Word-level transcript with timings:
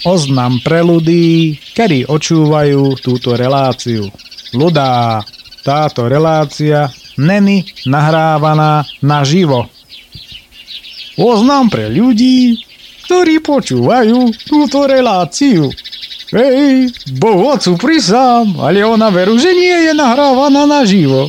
Oznam 0.00 0.64
pre 0.64 0.80
ľudí, 0.80 1.60
ktorí 1.76 2.08
očúvajú 2.08 2.96
túto 3.04 3.36
reláciu. 3.36 4.08
Ľudá, 4.56 5.20
táto 5.60 6.08
relácia 6.08 6.88
není 7.20 7.68
nahrávaná 7.84 8.88
naživo. 9.04 9.68
Oznam 11.20 11.68
pre 11.68 11.92
ľudí, 11.92 12.56
ktorí 13.04 13.44
počúvajú 13.44 14.32
túto 14.48 14.88
reláciu. 14.88 15.68
Hej, 16.32 16.88
Boh 17.20 17.52
ocu 17.52 17.76
prisám, 17.76 18.56
ale 18.56 18.80
ona 18.80 19.12
veru, 19.12 19.36
že 19.36 19.52
nie 19.52 19.90
je 19.90 19.92
nahrávaná 19.92 20.64
naživo. 20.64 21.28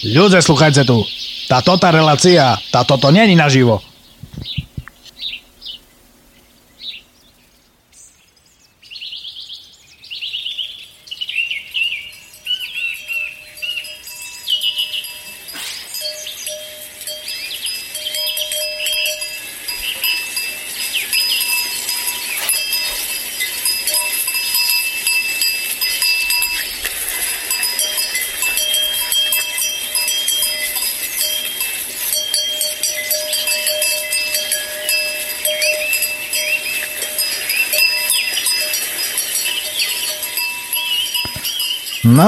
Ľudia, 0.00 0.40
sluchajte 0.40 0.88
tu. 0.88 1.04
Tá 1.50 1.60
tota 1.60 1.92
relácia, 1.92 2.56
tá 2.72 2.86
toto 2.88 3.12
není 3.12 3.36
naživo. 3.36 3.84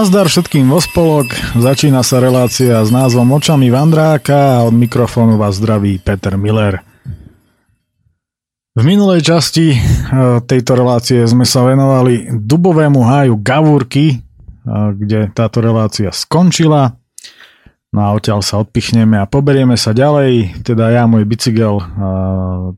Nazdar 0.03 0.27
všetkým 0.27 0.67
vo 0.67 0.83
spolok, 0.83 1.31
začína 1.55 2.03
sa 2.03 2.19
relácia 2.19 2.75
s 2.83 2.91
názvom 2.91 3.39
Očami 3.39 3.71
Vandráka 3.71 4.59
a 4.59 4.67
od 4.67 4.75
mikrofónu 4.75 5.39
vás 5.39 5.63
zdraví 5.63 6.03
Peter 6.03 6.35
Miller. 6.35 6.83
V 8.75 8.83
minulej 8.83 9.23
časti 9.23 9.71
e, 9.71 9.79
tejto 10.43 10.75
relácie 10.75 11.23
sme 11.23 11.47
sa 11.47 11.63
venovali 11.63 12.35
dubovému 12.35 12.99
háju 12.99 13.47
Gavúrky, 13.47 14.07
e, 14.11 14.17
kde 14.75 15.31
táto 15.31 15.63
relácia 15.63 16.11
skončila. 16.11 16.99
No 17.95 18.03
a 18.03 18.11
odtiaľ 18.11 18.43
sa 18.43 18.59
odpichneme 18.59 19.23
a 19.23 19.31
poberieme 19.31 19.79
sa 19.79 19.95
ďalej, 19.95 20.67
teda 20.67 20.99
ja 20.99 21.07
môj 21.07 21.23
bicykel 21.31 21.79
e, 21.79 21.85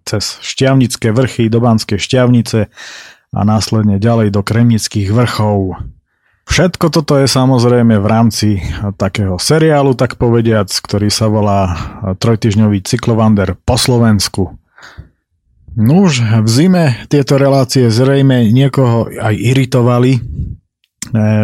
cez 0.04 0.44
Šťavnické 0.44 1.08
vrchy 1.08 1.48
do 1.48 1.64
Banskej 1.64 1.96
Šťavnice 1.96 2.68
a 3.32 3.40
následne 3.48 3.96
ďalej 3.96 4.28
do 4.28 4.44
Kremnických 4.44 5.08
vrchov. 5.08 5.80
Všetko 6.44 6.92
toto 6.92 7.16
je 7.18 7.26
samozrejme 7.26 7.96
v 7.98 8.06
rámci 8.06 8.48
takého 9.00 9.40
seriálu, 9.40 9.96
tak 9.96 10.20
povediac, 10.20 10.68
ktorý 10.68 11.08
sa 11.08 11.26
volá 11.26 11.72
trojtyžňový 12.20 12.84
cyklovander 12.84 13.56
po 13.64 13.80
Slovensku. 13.80 14.54
Nuž, 15.74 16.22
v 16.22 16.48
zime 16.48 16.84
tieto 17.10 17.34
relácie 17.34 17.90
zrejme 17.90 18.46
niekoho 18.54 19.10
aj 19.10 19.34
iritovali, 19.34 20.12
e, 20.14 20.20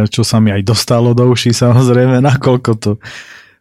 čo 0.06 0.22
sa 0.22 0.38
mi 0.38 0.54
aj 0.54 0.62
dostalo 0.62 1.18
do 1.18 1.26
uší 1.26 1.50
samozrejme, 1.50 2.22
nakoľko 2.22 2.70
to 2.78 2.90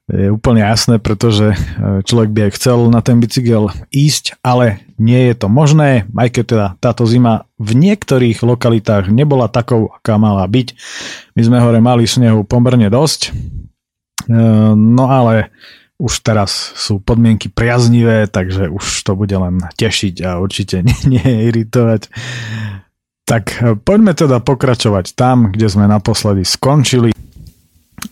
je 0.09 0.29
úplne 0.29 0.61
jasné, 0.61 1.01
pretože 1.01 1.53
e, 1.53 1.57
človek 2.05 2.29
by 2.29 2.39
aj 2.49 2.51
chcel 2.61 2.89
na 2.93 3.01
ten 3.01 3.17
bicykel 3.17 3.73
ísť, 3.89 4.37
ale 4.45 4.88
nie 4.99 5.31
je 5.31 5.35
to 5.39 5.47
možné, 5.47 6.05
aj 6.11 6.29
keď 6.29 6.43
teda 6.45 6.67
táto 6.83 7.07
zima 7.07 7.47
v 7.55 7.71
niektorých 7.73 8.43
lokalitách 8.43 9.07
nebola 9.07 9.47
takou, 9.47 9.89
aká 9.95 10.19
mala 10.19 10.43
byť. 10.45 10.67
My 11.33 11.41
sme 11.41 11.57
hore 11.63 11.79
mali 11.79 12.03
snehu 12.03 12.43
pomerne 12.43 12.91
dosť, 12.91 13.31
e, 13.31 14.35
no 14.75 15.05
ale 15.07 15.55
už 15.99 16.23
teraz 16.23 16.75
sú 16.79 17.03
podmienky 17.03 17.51
priaznivé, 17.51 18.27
takže 18.27 18.71
už 18.71 19.03
to 19.03 19.15
bude 19.15 19.35
len 19.35 19.59
tešiť 19.75 20.15
a 20.23 20.39
určite 20.39 20.83
nie, 20.87 20.99
nie 21.07 21.47
iritovať. 21.47 22.11
Tak 23.23 23.43
e, 23.59 23.79
poďme 23.79 24.11
teda 24.11 24.43
pokračovať 24.43 25.15
tam, 25.15 25.55
kde 25.55 25.71
sme 25.71 25.87
naposledy 25.87 26.43
skončili 26.43 27.15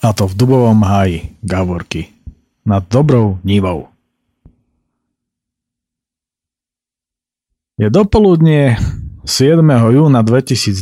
a 0.04 0.12
to 0.16 0.28
v 0.28 0.34
Dubovom 0.36 0.84
háji 0.84 1.36
Gavorky 1.44 2.12
nad 2.68 2.84
dobrou 2.88 3.40
nivou. 3.48 3.88
Je 7.78 7.94
dopoludnie 7.94 8.74
7. 9.22 9.62
júna 9.94 10.26
2012. 10.26 10.82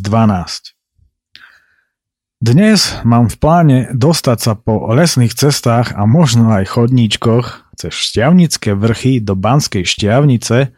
Dnes 2.40 2.80
mám 3.04 3.28
v 3.28 3.36
pláne 3.36 3.80
dostať 3.92 4.38
sa 4.40 4.56
po 4.56 4.88
lesných 4.96 5.36
cestách 5.36 5.92
a 5.92 6.08
možno 6.08 6.56
aj 6.56 6.72
chodníčkoch 6.72 7.76
cez 7.76 7.92
Šťavnické 7.92 8.80
vrchy 8.80 9.20
do 9.20 9.36
Banskej 9.36 9.84
Šťavnice 9.84 10.72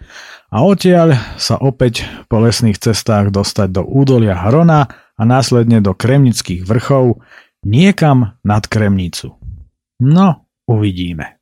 a 0.50 0.58
odtiaľ 0.66 1.22
sa 1.38 1.62
opäť 1.62 2.10
po 2.26 2.42
lesných 2.42 2.82
cestách 2.82 3.30
dostať 3.30 3.78
do 3.78 3.86
údolia 3.86 4.42
Hrona 4.42 4.90
a 4.90 5.22
následne 5.22 5.86
do 5.86 5.94
Kremnických 5.94 6.66
vrchov, 6.66 7.22
niekam 7.62 8.34
nad 8.42 8.66
Kremnicu. 8.66 9.38
No, 10.02 10.50
uvidíme. 10.66 11.37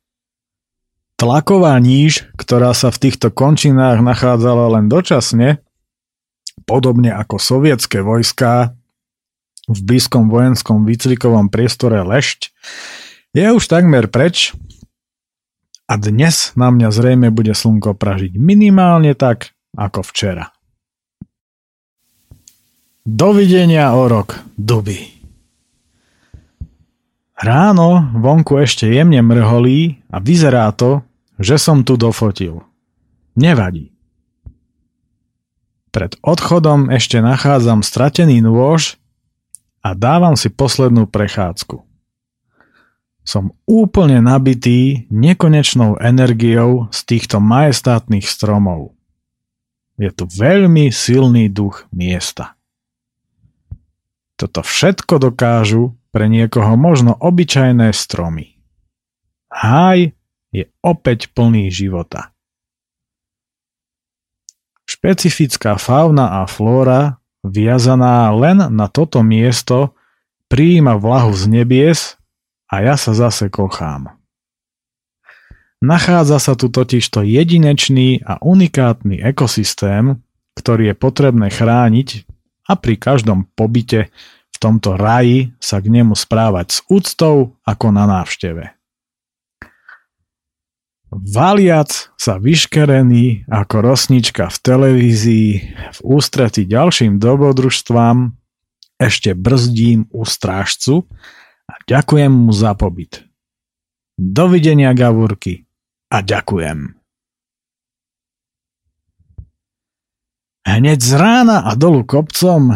Tlaková 1.16 1.72
níž, 1.80 2.28
ktorá 2.36 2.76
sa 2.76 2.92
v 2.92 3.08
týchto 3.08 3.32
končinách 3.32 4.04
nachádzala 4.04 4.76
len 4.76 4.92
dočasne, 4.92 5.64
podobne 6.68 7.08
ako 7.08 7.40
sovietské 7.40 8.04
vojská 8.04 8.76
v 9.64 9.78
blízkom 9.80 10.28
vojenskom 10.28 10.84
výcvikovom 10.84 11.48
priestore 11.48 12.04
Lešť, 12.04 12.52
je 13.32 13.48
už 13.48 13.64
takmer 13.64 14.12
preč 14.12 14.52
a 15.88 15.96
dnes 15.96 16.52
na 16.52 16.68
mňa 16.68 16.88
zrejme 16.92 17.32
bude 17.32 17.56
slnko 17.56 17.96
pražiť 17.96 18.36
minimálne 18.36 19.16
tak, 19.16 19.56
ako 19.72 20.04
včera. 20.04 20.52
Dovidenia 23.08 23.88
o 23.96 24.04
rok, 24.04 24.36
duby. 24.60 25.15
Ráno 27.36 28.16
vonku 28.16 28.56
ešte 28.64 28.88
jemne 28.88 29.20
mrholí 29.20 30.00
a 30.08 30.24
vyzerá 30.24 30.72
to, 30.72 31.04
že 31.36 31.60
som 31.60 31.84
tu 31.84 32.00
dofotil. 32.00 32.64
Nevadí. 33.36 33.92
Pred 35.92 36.16
odchodom 36.24 36.88
ešte 36.92 37.20
nachádzam 37.20 37.84
stratený 37.84 38.40
nôž 38.40 38.96
a 39.84 39.92
dávam 39.92 40.36
si 40.36 40.48
poslednú 40.48 41.08
prechádzku. 41.08 41.84
Som 43.26 43.52
úplne 43.64 44.20
nabitý 44.24 45.04
nekonečnou 45.12 46.00
energiou 46.00 46.88
z 46.88 46.98
týchto 47.04 47.40
majestátnych 47.40 48.24
stromov. 48.28 48.96
Je 49.96 50.12
tu 50.12 50.28
veľmi 50.28 50.92
silný 50.92 51.48
duch 51.48 51.88
miesta. 51.92 52.56
Toto 54.36 54.60
všetko 54.60 55.16
dokážu 55.16 55.95
pre 56.16 56.32
niekoho 56.32 56.80
možno 56.80 57.12
obyčajné 57.12 57.92
stromy. 57.92 58.56
Háj 59.52 60.16
je 60.48 60.64
opäť 60.80 61.28
plný 61.36 61.68
života. 61.68 62.32
Špecifická 64.88 65.76
fauna 65.76 66.40
a 66.40 66.48
flóra, 66.48 67.20
viazaná 67.44 68.32
len 68.32 68.56
na 68.56 68.88
toto 68.88 69.20
miesto, 69.20 69.92
prijíma 70.48 70.96
vlahu 70.96 71.36
z 71.36 71.52
nebies 71.52 72.16
a 72.72 72.80
ja 72.80 72.96
sa 72.96 73.12
zase 73.12 73.52
kochám. 73.52 74.16
Nachádza 75.84 76.40
sa 76.40 76.56
tu 76.56 76.72
totižto 76.72 77.28
jedinečný 77.28 78.24
a 78.24 78.40
unikátny 78.40 79.20
ekosystém, 79.20 80.24
ktorý 80.56 80.90
je 80.90 80.94
potrebné 80.96 81.52
chrániť 81.52 82.24
a 82.64 82.72
pri 82.80 82.96
každom 82.96 83.52
pobyte 83.52 84.08
v 84.56 84.58
tomto 84.58 84.96
raji 84.96 85.52
sa 85.60 85.84
k 85.84 85.92
nemu 85.92 86.16
správať 86.16 86.66
s 86.72 86.78
úctou 86.88 87.60
ako 87.68 87.86
na 87.92 88.08
návšteve. 88.08 88.72
Valiac 91.12 92.10
sa 92.16 92.40
vyškerený 92.40 93.46
ako 93.46 93.76
rosnička 93.84 94.48
v 94.48 94.56
televízii 94.58 95.50
v 95.70 95.98
ústrety 96.02 96.64
ďalším 96.64 97.20
dobrodružstvám 97.20 98.32
ešte 98.96 99.36
brzdím 99.36 100.08
u 100.08 100.24
strážcu 100.24 101.04
a 101.68 101.74
ďakujem 101.84 102.32
mu 102.32 102.52
za 102.52 102.72
pobyt. 102.72 103.28
Dovidenia 104.16 104.96
Gavurky 104.96 105.68
a 106.08 106.24
ďakujem. 106.24 106.96
Hneď 110.66 110.98
z 110.98 111.12
rána 111.14 111.62
a 111.62 111.78
dolu 111.78 112.02
kopcom 112.02 112.74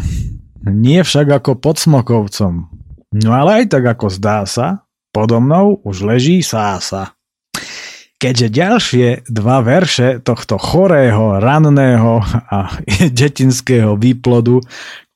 nie 0.64 1.00
však 1.00 1.40
ako 1.40 1.56
pod 1.56 1.80
Smokovcom. 1.80 2.68
No 3.10 3.30
ale 3.34 3.64
aj 3.64 3.74
tak 3.74 3.84
ako 3.90 4.06
zdá 4.12 4.46
sa, 4.46 4.86
podo 5.10 5.42
mnou 5.42 5.82
už 5.82 6.06
leží 6.06 6.44
sása. 6.46 7.18
Keďže 8.20 8.48
ďalšie 8.52 9.06
dva 9.32 9.64
verše 9.64 10.20
tohto 10.20 10.60
chorého, 10.60 11.40
ranného 11.40 12.20
a 12.52 12.68
detinského 13.20 13.96
výplodu, 13.96 14.60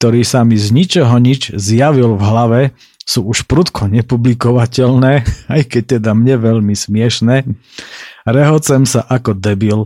ktorý 0.00 0.24
sa 0.24 0.42
mi 0.42 0.56
z 0.56 0.72
ničoho 0.72 1.14
nič 1.20 1.52
zjavil 1.52 2.16
v 2.16 2.22
hlave, 2.24 2.60
sú 3.04 3.28
už 3.28 3.44
prudko 3.44 3.86
nepublikovateľné, 3.92 5.22
aj 5.54 5.62
keď 5.68 6.00
teda 6.00 6.16
mne 6.16 6.40
veľmi 6.40 6.72
smiešné, 6.72 7.44
rehocem 8.24 8.88
sa 8.88 9.04
ako 9.04 9.36
debil 9.36 9.84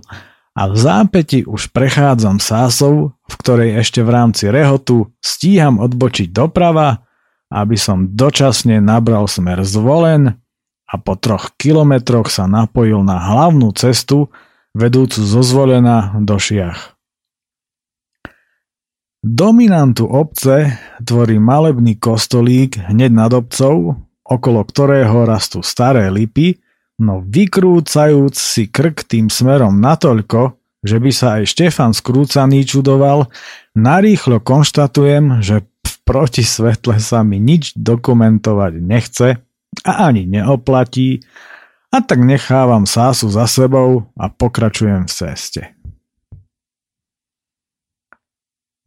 a 0.58 0.66
v 0.66 0.74
zápäti 0.74 1.46
už 1.46 1.70
prechádzam 1.70 2.42
sásou, 2.42 3.14
v 3.30 3.34
ktorej 3.38 3.78
ešte 3.78 4.02
v 4.02 4.10
rámci 4.10 4.50
rehotu 4.50 5.14
stíham 5.22 5.78
odbočiť 5.78 6.34
doprava, 6.34 7.06
aby 7.46 7.78
som 7.78 8.10
dočasne 8.10 8.82
nabral 8.82 9.30
smer 9.30 9.62
zvolen 9.62 10.34
a 10.90 10.94
po 10.98 11.14
troch 11.14 11.54
kilometroch 11.54 12.26
sa 12.26 12.50
napojil 12.50 13.06
na 13.06 13.22
hlavnú 13.22 13.70
cestu 13.78 14.34
vedúcu 14.74 15.22
zo 15.22 15.46
zvolená 15.46 16.18
do 16.18 16.34
Šiach. 16.42 16.98
Dominantu 19.22 20.10
obce 20.10 20.74
tvorí 20.98 21.38
malebný 21.38 22.02
kostolík 22.02 22.82
hneď 22.90 23.10
nad 23.14 23.30
obcov, 23.30 23.94
okolo 24.26 24.60
ktorého 24.66 25.22
rastú 25.22 25.62
staré 25.62 26.10
lipy, 26.10 26.58
no 26.98 27.22
vykrúcajúc 27.22 28.34
si 28.34 28.66
krk 28.66 29.06
tým 29.06 29.30
smerom 29.30 29.78
natoľko, 29.78 30.58
že 30.82 30.98
by 30.98 31.10
sa 31.10 31.26
aj 31.40 31.50
Štefan 31.50 31.92
Skrúcaný 31.94 32.66
čudoval, 32.66 33.30
narýchlo 33.74 34.42
konštatujem, 34.42 35.42
že 35.42 35.66
v 35.66 35.94
protisvetle 36.06 36.98
sa 37.02 37.22
mi 37.26 37.42
nič 37.42 37.74
dokumentovať 37.78 38.72
nechce 38.82 39.28
a 39.86 39.92
ani 40.10 40.26
neoplatí 40.26 41.22
a 41.88 42.04
tak 42.04 42.20
nechávam 42.20 42.84
sásu 42.84 43.32
za 43.32 43.48
sebou 43.48 44.10
a 44.18 44.28
pokračujem 44.28 45.08
v 45.08 45.12
ceste. 45.12 45.62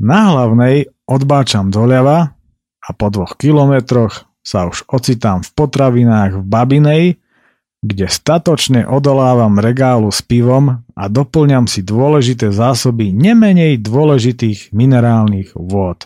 Na 0.01 0.33
hlavnej 0.33 0.89
odbáčam 1.05 1.69
doľava 1.69 2.33
a 2.81 2.89
po 2.97 3.07
dvoch 3.13 3.37
kilometroch 3.37 4.25
sa 4.41 4.65
už 4.65 4.89
ocitám 4.89 5.45
v 5.45 5.49
potravinách 5.53 6.41
v 6.41 6.45
Babinej, 6.45 7.03
kde 7.81 8.05
statočne 8.05 8.85
odolávam 8.85 9.57
regálu 9.57 10.13
s 10.13 10.21
pivom 10.21 10.85
a 10.93 11.03
doplňam 11.09 11.65
si 11.65 11.81
dôležité 11.81 12.53
zásoby 12.53 13.09
nemenej 13.09 13.81
dôležitých 13.81 14.69
minerálnych 14.69 15.57
vôd. 15.57 16.05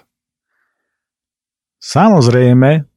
Samozrejme, 1.83 2.87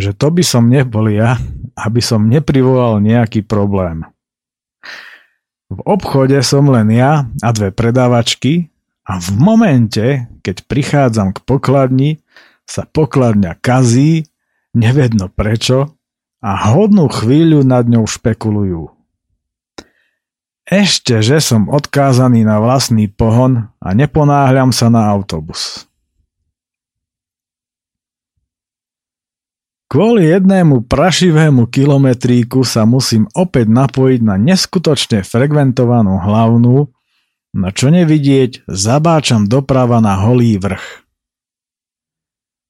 že 0.00 0.10
to 0.16 0.32
by 0.32 0.42
som 0.42 0.72
nebol 0.72 1.12
ja, 1.12 1.36
aby 1.76 2.00
som 2.00 2.24
neprivolal 2.24 3.04
nejaký 3.04 3.44
problém. 3.44 4.08
V 5.68 5.80
obchode 5.84 6.36
som 6.40 6.68
len 6.72 6.88
ja 6.92 7.28
a 7.28 7.48
dve 7.52 7.68
predávačky 7.72 8.72
a 9.04 9.20
v 9.20 9.28
momente, 9.36 10.06
keď 10.40 10.56
prichádzam 10.68 11.36
k 11.36 11.38
pokladni, 11.44 12.10
sa 12.64 12.88
pokladňa 12.88 13.60
kazí, 13.60 14.24
nevedno 14.72 15.28
prečo 15.28 16.00
a 16.42 16.74
hodnú 16.74 17.06
chvíľu 17.06 17.62
nad 17.62 17.86
ňou 17.86 18.04
špekulujú. 18.04 18.90
Ešte, 20.66 21.22
že 21.22 21.38
som 21.38 21.70
odkázaný 21.70 22.42
na 22.42 22.58
vlastný 22.58 23.06
pohon 23.06 23.70
a 23.78 23.88
neponáhľam 23.94 24.74
sa 24.74 24.90
na 24.90 25.06
autobus. 25.06 25.86
Kvôli 29.92 30.24
jednému 30.32 30.88
prašivému 30.88 31.68
kilometríku 31.68 32.64
sa 32.64 32.88
musím 32.88 33.28
opäť 33.36 33.68
napojiť 33.68 34.20
na 34.24 34.40
neskutočne 34.40 35.20
frekventovanú 35.20 36.16
hlavnú, 36.16 36.88
na 37.52 37.68
čo 37.68 37.92
nevidieť, 37.92 38.64
zabáčam 38.64 39.44
doprava 39.44 40.00
na 40.00 40.16
holý 40.16 40.56
vrch. 40.56 41.01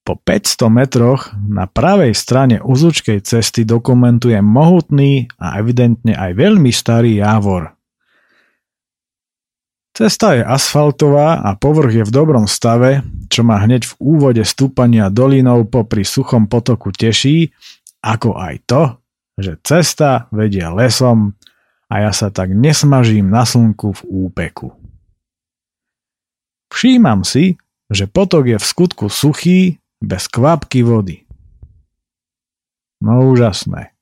Po 0.03 0.19
500 0.19 0.67
metroch 0.67 1.31
na 1.47 1.71
pravej 1.71 2.11
strane 2.11 2.59
uzučkej 2.59 3.23
cesty 3.23 3.63
dokumentujem 3.63 4.43
mohutný 4.43 5.31
a 5.39 5.63
evidentne 5.63 6.19
aj 6.19 6.35
veľmi 6.35 6.75
starý 6.75 7.23
jávor. 7.23 7.71
Cesta 9.93 10.35
je 10.35 10.43
asfaltová 10.43 11.45
a 11.45 11.55
povrch 11.55 12.03
je 12.03 12.05
v 12.09 12.15
dobrom 12.15 12.49
stave, 12.49 13.05
čo 13.29 13.45
ma 13.45 13.61
hneď 13.61 13.87
v 13.87 13.95
úvode 14.01 14.43
stúpania 14.43 15.13
dolinou 15.13 15.69
popri 15.69 16.03
suchom 16.03 16.49
potoku 16.49 16.91
teší, 16.91 17.53
ako 18.03 18.35
aj 18.41 18.55
to, 18.67 18.83
že 19.37 19.61
cesta 19.63 20.33
vedia 20.33 20.73
lesom 20.73 21.37
a 21.93 22.09
ja 22.09 22.11
sa 22.11 22.33
tak 22.33 22.57
nesmažím 22.57 23.29
na 23.29 23.45
slnku 23.45 23.93
v 23.93 24.03
úpeku. 24.33 24.73
Všímam 26.73 27.21
si, 27.21 27.61
že 27.93 28.09
potok 28.09 28.49
je 28.49 28.57
v 28.57 28.65
skutku 28.65 29.13
suchý, 29.13 29.82
bez 30.03 30.27
kvapky 30.27 30.83
vody. 30.83 31.23
No 32.99 33.31
úžasné. 33.31 33.95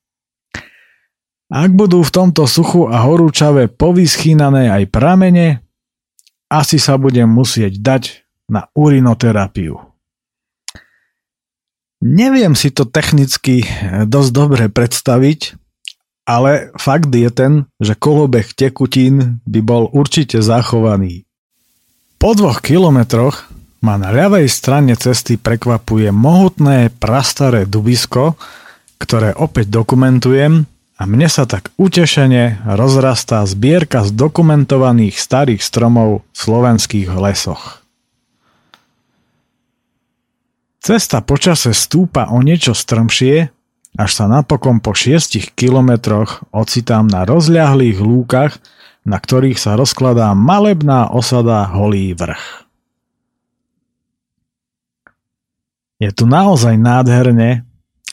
Ak 1.51 1.71
budú 1.75 2.01
v 2.01 2.13
tomto 2.15 2.47
suchu 2.47 2.87
a 2.87 3.03
horúčave 3.03 3.67
povyschýnané 3.67 4.71
aj 4.71 4.83
pramene, 4.87 5.59
asi 6.47 6.79
sa 6.79 6.95
budem 6.95 7.27
musieť 7.27 7.75
dať 7.79 8.03
na 8.47 8.71
urinoterapiu. 8.71 9.79
Neviem 12.01 12.57
si 12.57 12.73
to 12.73 12.87
technicky 12.87 13.67
dosť 14.09 14.31
dobre 14.31 14.63
predstaviť, 14.71 15.59
ale 16.23 16.71
fakt 16.79 17.11
je 17.11 17.29
ten, 17.29 17.53
že 17.83 17.99
kolobeh 17.99 18.47
tekutín 18.55 19.43
by 19.43 19.59
bol 19.59 19.83
určite 19.91 20.39
zachovaný. 20.39 21.27
Po 22.15 22.31
dvoch 22.31 22.63
kilometroch 22.63 23.50
ma 23.81 23.97
na 23.97 24.13
ľavej 24.13 24.45
strane 24.45 24.93
cesty 24.93 25.41
prekvapuje 25.41 26.13
mohutné 26.13 26.93
prastaré 27.01 27.65
dubisko, 27.65 28.37
ktoré 29.01 29.33
opäť 29.33 29.73
dokumentujem 29.73 30.69
a 31.01 31.03
mne 31.09 31.25
sa 31.25 31.49
tak 31.49 31.73
utešene 31.81 32.61
rozrastá 32.77 33.41
zbierka 33.49 34.05
zdokumentovaných 34.05 35.17
starých 35.17 35.65
stromov 35.65 36.21
v 36.29 36.37
slovenských 36.37 37.09
lesoch. 37.09 37.81
Cesta 40.81 41.21
počase 41.25 41.73
stúpa 41.73 42.29
o 42.29 42.41
niečo 42.41 42.77
strmšie, 42.77 43.49
až 43.97 44.11
sa 44.13 44.25
napokon 44.29 44.77
po 44.77 44.93
6 44.93 45.57
kilometroch 45.57 46.45
ocitám 46.53 47.09
na 47.09 47.25
rozľahlých 47.25 47.97
lúkach, 47.97 48.61
na 49.01 49.17
ktorých 49.17 49.57
sa 49.57 49.73
rozkladá 49.73 50.33
malebná 50.37 51.09
osada 51.09 51.65
Holý 51.65 52.13
vrch. 52.13 52.60
Je 56.01 56.09
tu 56.09 56.25
naozaj 56.25 56.81
nádherne 56.81 57.61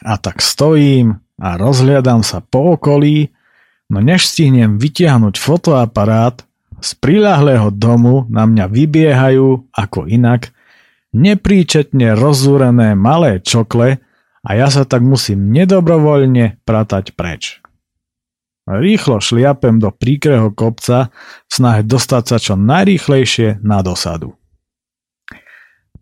a 0.05 0.15
tak 0.21 0.45
stojím 0.45 1.25
a 1.41 1.57
rozhliadam 1.57 2.21
sa 2.21 2.45
po 2.45 2.77
okolí, 2.77 3.33
no 3.89 4.05
než 4.05 4.29
stihnem 4.29 4.77
vytiahnuť 4.77 5.41
fotoaparát, 5.41 6.45
z 6.79 6.95
prilahlého 7.03 7.75
domu 7.75 8.29
na 8.31 8.47
mňa 8.47 8.71
vybiehajú, 8.71 9.73
ako 9.75 10.07
inak, 10.07 10.55
nepríčetne 11.11 12.15
rozúrené 12.15 12.95
malé 12.95 13.43
čokle 13.43 13.99
a 14.45 14.51
ja 14.55 14.71
sa 14.71 14.87
tak 14.87 15.03
musím 15.03 15.51
nedobrovoľne 15.51 16.63
pratať 16.63 17.19
preč. 17.19 17.59
Rýchlo 18.69 19.19
šliapem 19.19 19.81
do 19.81 19.89
príkreho 19.89 20.53
kopca 20.53 21.09
v 21.49 21.51
snahe 21.51 21.81
dostať 21.83 22.25
sa 22.29 22.37
čo 22.37 22.55
najrýchlejšie 22.55 23.65
na 23.65 23.81
dosadu. 23.81 24.37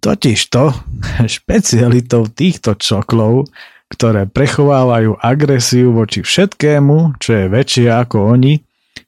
Totižto 0.07 0.71
špecialitou 1.35 2.31
týchto 2.31 2.79
čoklov 2.79 3.51
ktoré 3.87 4.27
prechovávajú 4.27 5.23
agresiu 5.23 5.95
voči 5.95 6.27
všetkému, 6.27 7.23
čo 7.23 7.31
je 7.39 7.47
väčšie 7.47 7.87
ako 7.87 8.35
oni, 8.35 8.59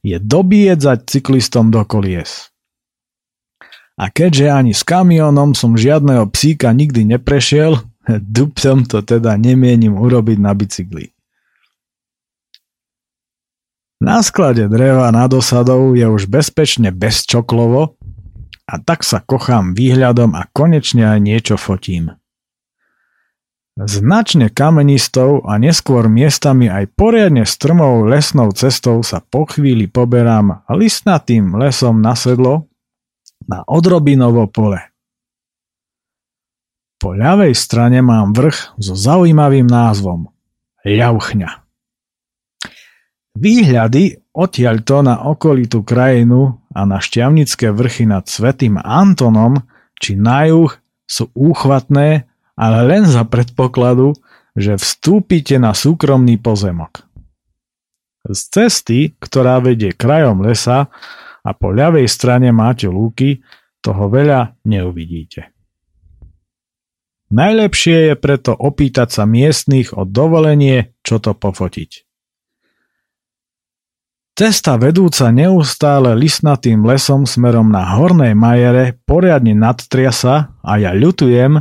je 0.07 0.17
dobiedzať 0.23 1.09
cyklistom 1.09 1.75
do 1.75 1.83
kolies. 1.83 2.55
A 3.99 4.15
keďže 4.15 4.47
ani 4.47 4.73
s 4.79 4.87
kamionom 4.87 5.59
som 5.59 5.75
žiadneho 5.75 6.31
psíka 6.31 6.71
nikdy 6.71 7.03
neprešiel, 7.03 7.83
dupcom 8.39 8.87
to 8.87 9.03
teda 9.03 9.35
nemienim 9.35 9.99
urobiť 9.99 10.39
na 10.39 10.55
bicykli. 10.55 11.11
Na 13.99 14.23
sklade 14.23 14.71
dreva 14.71 15.11
nad 15.11 15.27
osadou 15.35 15.91
je 15.99 16.07
už 16.07 16.31
bezpečne 16.31 16.95
bezčoklovo 16.95 17.98
a 18.69 18.75
tak 18.77 19.01
sa 19.01 19.25
kochám 19.25 19.73
výhľadom 19.73 20.37
a 20.37 20.45
konečne 20.53 21.09
aj 21.09 21.19
niečo 21.25 21.57
fotím. 21.57 22.21
Značne 23.79 24.51
kamenistou 24.51 25.41
a 25.47 25.55
neskôr 25.57 26.11
miestami 26.11 26.67
aj 26.67 26.99
poriadne 26.99 27.47
strmou 27.47 28.05
lesnou 28.11 28.51
cestou 28.51 29.01
sa 29.07 29.23
po 29.23 29.47
chvíli 29.47 29.87
poberám 29.87 30.67
listnatým 30.67 31.55
lesom 31.55 32.03
na 32.03 32.19
sedlo 32.19 32.67
na 33.47 33.63
odrobinovo 33.65 34.51
pole. 34.51 34.83
Po 36.99 37.15
ľavej 37.15 37.55
strane 37.55 38.03
mám 38.03 38.35
vrch 38.35 38.75
so 38.83 38.99
zaujímavým 38.99 39.71
názvom 39.71 40.27
Ľauchňa. 40.83 41.51
Výhľady 43.39 44.35
odtiaľto 44.35 45.07
na 45.07 45.23
okolitú 45.31 45.87
krajinu 45.87 46.67
a 46.79 46.87
na 46.87 47.03
šťavnické 47.03 47.75
vrchy 47.75 48.07
nad 48.07 48.31
Svetým 48.31 48.79
Antonom 48.79 49.67
či 49.99 50.15
na 50.15 50.47
juh 50.47 50.71
sú 51.11 51.27
úchvatné, 51.35 52.31
ale 52.55 52.79
len 52.87 53.03
za 53.03 53.27
predpokladu, 53.27 54.15
že 54.55 54.79
vstúpite 54.79 55.59
na 55.59 55.75
súkromný 55.75 56.39
pozemok. 56.39 57.03
Z 58.31 58.41
cesty, 58.55 59.19
ktorá 59.19 59.59
vedie 59.59 59.91
krajom 59.91 60.47
lesa 60.47 60.87
a 61.43 61.51
po 61.51 61.75
ľavej 61.75 62.07
strane 62.07 62.55
máte 62.55 62.87
lúky, 62.87 63.43
toho 63.79 64.11
veľa 64.11 64.59
neuvidíte. 64.67 65.55
Najlepšie 67.29 68.13
je 68.13 68.15
preto 68.19 68.57
opýtať 68.57 69.09
sa 69.13 69.25
miestnych 69.29 69.95
o 69.95 70.03
dovolenie, 70.09 70.97
čo 71.05 71.21
to 71.21 71.37
pofotiť. 71.37 72.08
Cesta 74.39 74.79
vedúca 74.79 75.35
neustále 75.35 76.15
lisnatým 76.15 76.87
lesom 76.87 77.27
smerom 77.27 77.75
na 77.75 77.99
Hornej 77.99 78.39
Majere 78.39 78.95
poriadne 79.03 79.51
nadtriasa 79.51 80.55
a 80.63 80.79
ja 80.79 80.95
ľutujem, 80.95 81.59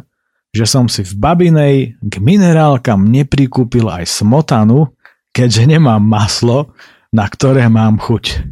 že 0.53 0.65
som 0.69 0.85
si 0.85 1.01
v 1.01 1.17
Babinej 1.17 1.97
k 1.97 2.13
minerálkam 2.21 3.01
neprikúpil 3.09 3.89
aj 3.89 4.21
smotanu, 4.21 4.93
keďže 5.33 5.73
nemám 5.73 6.05
maslo, 6.05 6.77
na 7.09 7.25
ktoré 7.25 7.65
mám 7.65 7.97
chuť. 7.97 8.45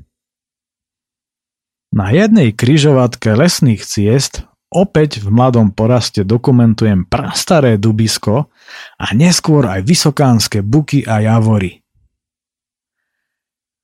Na 1.94 2.10
jednej 2.10 2.50
kryžovatke 2.50 3.29
lesných 3.29 3.86
ciest 3.86 4.41
opäť 4.74 5.22
v 5.22 5.29
mladom 5.29 5.70
poraste 5.70 6.25
dokumentujem 6.25 7.05
prastaré 7.05 7.77
dubisko 7.77 8.50
a 8.98 9.05
neskôr 9.13 9.70
aj 9.70 9.86
vysokánske 9.86 10.65
buky 10.65 11.05
a 11.05 11.22
javory– 11.22 11.77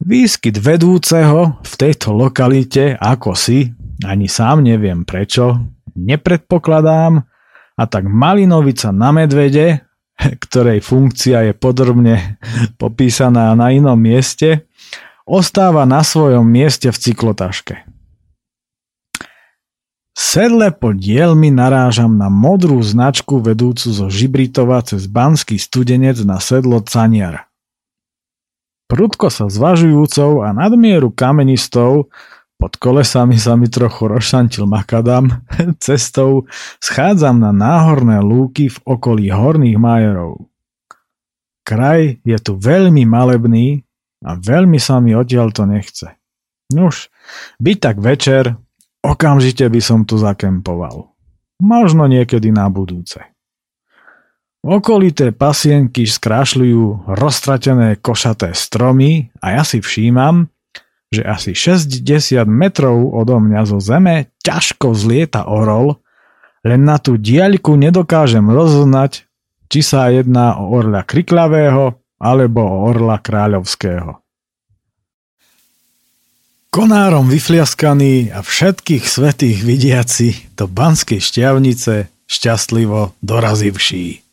Výskyt 0.01 0.57
vedúceho 0.57 1.61
v 1.61 1.73
tejto 1.77 2.09
lokalite 2.09 2.97
ako 2.97 3.37
si, 3.37 3.69
ani 4.01 4.25
sám 4.25 4.65
neviem 4.65 5.05
prečo, 5.05 5.61
nepredpokladám 5.93 7.21
a 7.77 7.83
tak 7.85 8.09
Malinovica 8.09 8.89
na 8.89 9.13
medvede, 9.13 9.85
ktorej 10.49 10.81
funkcia 10.81 11.45
je 11.45 11.53
podrobne 11.53 12.41
popísaná 12.81 13.53
na 13.53 13.69
inom 13.69 13.93
mieste, 13.93 14.65
ostáva 15.21 15.85
na 15.85 16.01
svojom 16.01 16.49
mieste 16.49 16.89
v 16.89 16.97
cyklotaške. 16.97 17.85
Sedle 20.17 20.73
po 20.73 20.97
dielmi 20.97 21.53
narážam 21.53 22.17
na 22.17 22.25
modrú 22.25 22.81
značku 22.81 23.37
vedúcu 23.37 23.93
zo 23.93 24.09
Žibritova 24.09 24.81
cez 24.81 25.05
Banský 25.05 25.61
studenec 25.61 26.17
na 26.25 26.41
sedlo 26.41 26.81
Caniar– 26.81 27.45
Prudko 28.91 29.31
sa 29.31 29.47
zvažujúcou 29.47 30.43
a 30.43 30.51
nadmieru 30.51 31.15
kamenistou 31.15 32.11
pod 32.59 32.75
kolesami 32.75 33.39
sa 33.39 33.55
mi 33.55 33.71
trochu 33.71 34.11
rozšantil 34.11 34.67
makadam, 34.67 35.47
cestou 35.85 36.51
schádzam 36.83 37.39
na 37.39 37.55
náhorné 37.55 38.19
lúky 38.19 38.67
v 38.67 38.77
okolí 38.83 39.31
horných 39.31 39.79
majerov. 39.79 40.43
Kraj 41.63 42.19
je 42.27 42.37
tu 42.43 42.59
veľmi 42.59 43.07
malebný 43.07 43.87
a 44.27 44.35
veľmi 44.35 44.75
sa 44.75 44.99
mi 44.99 45.15
odtiaľ 45.15 45.55
to 45.55 45.63
nechce. 45.63 46.11
Nuž, 46.75 47.07
byť 47.63 47.77
tak 47.79 47.95
večer, 48.03 48.59
okamžite 48.99 49.71
by 49.71 49.79
som 49.79 50.03
tu 50.03 50.19
zakempoval. 50.19 51.15
Možno 51.63 52.11
niekedy 52.11 52.51
na 52.51 52.67
budúce. 52.67 53.23
Okolité 54.61 55.33
pasienky 55.33 56.05
skrášľujú 56.05 57.09
roztratené 57.17 57.97
košaté 57.97 58.53
stromy 58.53 59.33
a 59.41 59.57
ja 59.57 59.63
si 59.65 59.81
všímam, 59.81 60.53
že 61.09 61.25
asi 61.25 61.57
60 61.57 62.05
metrov 62.45 63.09
odo 63.09 63.41
mňa 63.41 63.61
zo 63.65 63.81
zeme 63.81 64.29
ťažko 64.45 64.93
zlieta 64.93 65.49
orol, 65.49 65.97
len 66.61 66.85
na 66.85 67.01
tú 67.01 67.17
diaľku 67.17 67.73
nedokážem 67.73 68.45
rozoznať, 68.53 69.25
či 69.65 69.81
sa 69.81 70.13
jedná 70.13 70.61
o 70.61 70.69
orla 70.77 71.01
kriklavého 71.01 71.97
alebo 72.21 72.61
o 72.61 72.85
orla 72.85 73.17
kráľovského. 73.17 74.21
Konárom 76.69 77.27
vyfliaskaný 77.27 78.29
a 78.29 78.45
všetkých 78.45 79.03
svetých 79.09 79.65
vidiaci 79.65 80.53
do 80.53 80.69
banskej 80.69 81.17
šťavnice 81.17 82.13
šťastlivo 82.29 83.17
dorazivší. 83.25 84.30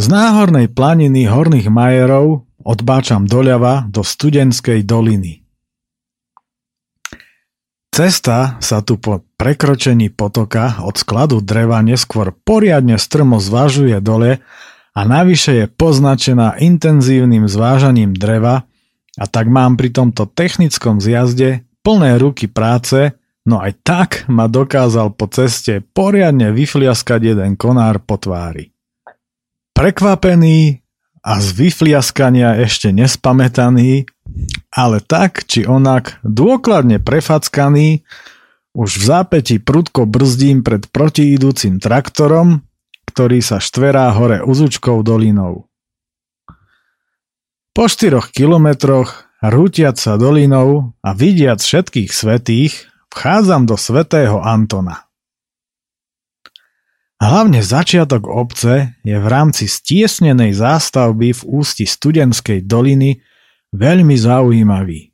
Z 0.00 0.08
náhornej 0.08 0.72
planiny 0.72 1.28
Horných 1.28 1.68
Majerov 1.68 2.48
odbáčam 2.64 3.28
doľava 3.28 3.84
do 3.84 4.00
Studenskej 4.00 4.80
doliny. 4.88 5.44
Cesta 7.92 8.56
sa 8.64 8.80
tu 8.80 8.96
po 8.96 9.20
prekročení 9.36 10.08
potoka 10.08 10.80
od 10.88 10.96
skladu 10.96 11.44
dreva 11.44 11.84
neskôr 11.84 12.32
poriadne 12.32 12.96
strmo 12.96 13.44
zvažuje 13.44 14.00
dole 14.00 14.40
a 14.96 15.00
navyše 15.04 15.52
je 15.60 15.66
poznačená 15.68 16.56
intenzívnym 16.56 17.44
zvážaním 17.44 18.16
dreva 18.16 18.64
a 19.20 19.24
tak 19.28 19.52
mám 19.52 19.76
pri 19.76 19.92
tomto 19.92 20.24
technickom 20.32 20.96
zjazde 21.04 21.68
plné 21.84 22.16
ruky 22.16 22.48
práce, 22.48 23.12
no 23.44 23.60
aj 23.60 23.76
tak 23.84 24.08
ma 24.32 24.48
dokázal 24.48 25.12
po 25.12 25.28
ceste 25.28 25.84
poriadne 25.92 26.56
vyfliaskať 26.56 27.36
jeden 27.36 27.60
konár 27.60 28.00
po 28.00 28.16
tvári. 28.16 28.72
Prekvapený 29.72 30.80
a 31.20 31.40
z 31.40 31.48
vyfliaskania 31.52 32.60
ešte 32.64 32.92
nespamätaný, 32.92 34.08
ale 34.72 34.98
tak 35.04 35.44
či 35.44 35.68
onak 35.68 36.20
dôkladne 36.24 37.02
prefackaný, 37.02 38.04
už 38.70 38.90
v 39.02 39.04
zápäti 39.04 39.56
prudko 39.58 40.06
brzdím 40.06 40.62
pred 40.62 40.86
protiidúcim 40.86 41.82
traktorom, 41.82 42.62
ktorý 43.10 43.42
sa 43.42 43.58
štverá 43.58 44.14
hore 44.14 44.46
Uzučkou 44.46 45.02
dolinou. 45.02 45.66
Po 47.74 47.84
štyroch 47.90 48.30
kilometroch, 48.30 49.26
rútiac 49.42 49.98
sa 49.98 50.14
dolinou 50.14 50.94
a 51.02 51.10
vidiac 51.14 51.58
všetkých 51.58 52.10
svetých, 52.14 52.86
vchádzam 53.10 53.66
do 53.66 53.74
svetého 53.74 54.38
Antona. 54.38 55.09
Hlavne 57.20 57.60
začiatok 57.60 58.24
obce 58.32 58.96
je 59.04 59.12
v 59.12 59.26
rámci 59.28 59.68
stiesnenej 59.68 60.56
zástavby 60.56 61.36
v 61.36 61.42
ústi 61.44 61.84
Studenskej 61.84 62.64
doliny 62.64 63.20
veľmi 63.76 64.16
zaujímavý. 64.16 65.12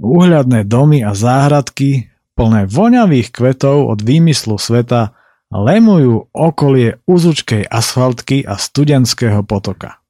Úhľadné 0.00 0.64
domy 0.64 1.04
a 1.04 1.12
záhradky, 1.12 2.08
plné 2.32 2.64
voňavých 2.66 3.28
kvetov 3.30 3.92
od 3.92 4.00
výmyslu 4.00 4.56
sveta, 4.56 5.12
lemujú 5.52 6.32
okolie 6.32 7.04
uzučkej 7.04 7.68
asfaltky 7.68 8.40
a 8.48 8.56
studenského 8.56 9.44
potoka. 9.44 10.00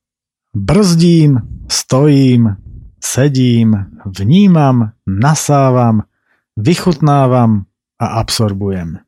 Brzdím, 0.54 1.66
stojím, 1.66 2.54
sedím, 3.02 3.90
vnímam, 4.06 4.94
nasávam, 5.10 6.06
vychutnávam 6.54 7.66
a 7.98 8.22
absorbujem. 8.22 9.01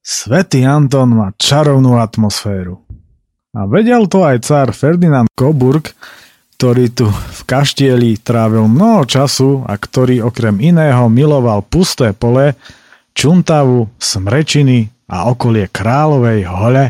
Svetý 0.00 0.64
Anton 0.64 1.12
má 1.12 1.28
čarovnú 1.36 2.00
atmosféru. 2.00 2.80
A 3.52 3.68
vedel 3.68 4.08
to 4.08 4.24
aj 4.24 4.46
cár 4.46 4.68
Ferdinand 4.72 5.28
Coburg, 5.36 5.92
ktorý 6.56 6.92
tu 6.92 7.08
v 7.08 7.40
kaštieli 7.44 8.20
trávil 8.20 8.68
mnoho 8.68 9.04
času 9.04 9.64
a 9.68 9.76
ktorý 9.76 10.24
okrem 10.24 10.60
iného 10.60 11.08
miloval 11.12 11.64
pusté 11.64 12.16
pole, 12.16 12.56
Čuntavu, 13.12 13.90
Smrečiny 14.00 14.88
a 15.10 15.28
okolie 15.28 15.68
Královej 15.68 16.48
hole, 16.48 16.84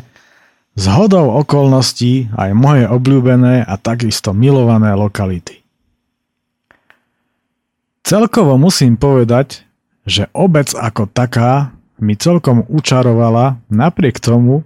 z 0.78 0.84
hodou 0.94 1.34
okolností 1.42 2.30
aj 2.34 2.50
moje 2.54 2.86
obľúbené 2.86 3.66
a 3.66 3.74
takisto 3.74 4.30
milované 4.30 4.94
lokality. 4.94 5.60
Celkovo 8.06 8.54
musím 8.56 8.94
povedať, 8.94 9.66
že 10.06 10.30
obec 10.32 10.72
ako 10.72 11.10
taká 11.10 11.74
mi 12.00 12.16
celkom 12.16 12.64
učarovala 12.66 13.60
napriek 13.68 14.18
tomu, 14.18 14.64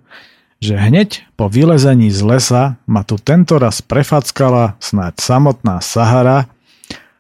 že 0.64 0.80
hneď 0.80 1.28
po 1.36 1.52
vylezení 1.52 2.08
z 2.08 2.20
lesa 2.24 2.62
ma 2.88 3.04
tu 3.04 3.20
tento 3.20 3.60
raz 3.60 3.84
prefackala 3.84 4.80
snáď 4.80 5.20
samotná 5.20 5.84
Sahara 5.84 6.48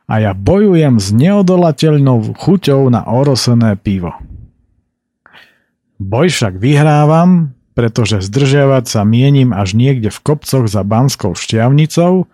a 0.08 0.14
ja 0.22 0.32
bojujem 0.32 0.96
s 0.96 1.12
neodolateľnou 1.12 2.32
chuťou 2.40 2.88
na 2.88 3.04
orosené 3.04 3.76
pivo. 3.76 4.16
Boj 6.00 6.32
však 6.32 6.56
vyhrávam, 6.56 7.52
pretože 7.74 8.22
zdržiavať 8.24 8.84
sa 8.86 9.02
mienim 9.02 9.50
až 9.50 9.74
niekde 9.74 10.08
v 10.08 10.22
kopcoch 10.22 10.64
za 10.70 10.80
Banskou 10.86 11.34
šťavnicou 11.34 12.30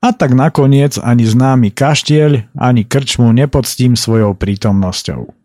a 0.00 0.08
tak 0.16 0.32
nakoniec 0.32 0.96
ani 0.96 1.28
známy 1.28 1.68
kaštieľ, 1.70 2.48
ani 2.56 2.82
krčmu 2.88 3.28
nepoctím 3.36 3.94
svojou 3.94 4.32
prítomnosťou. 4.32 5.39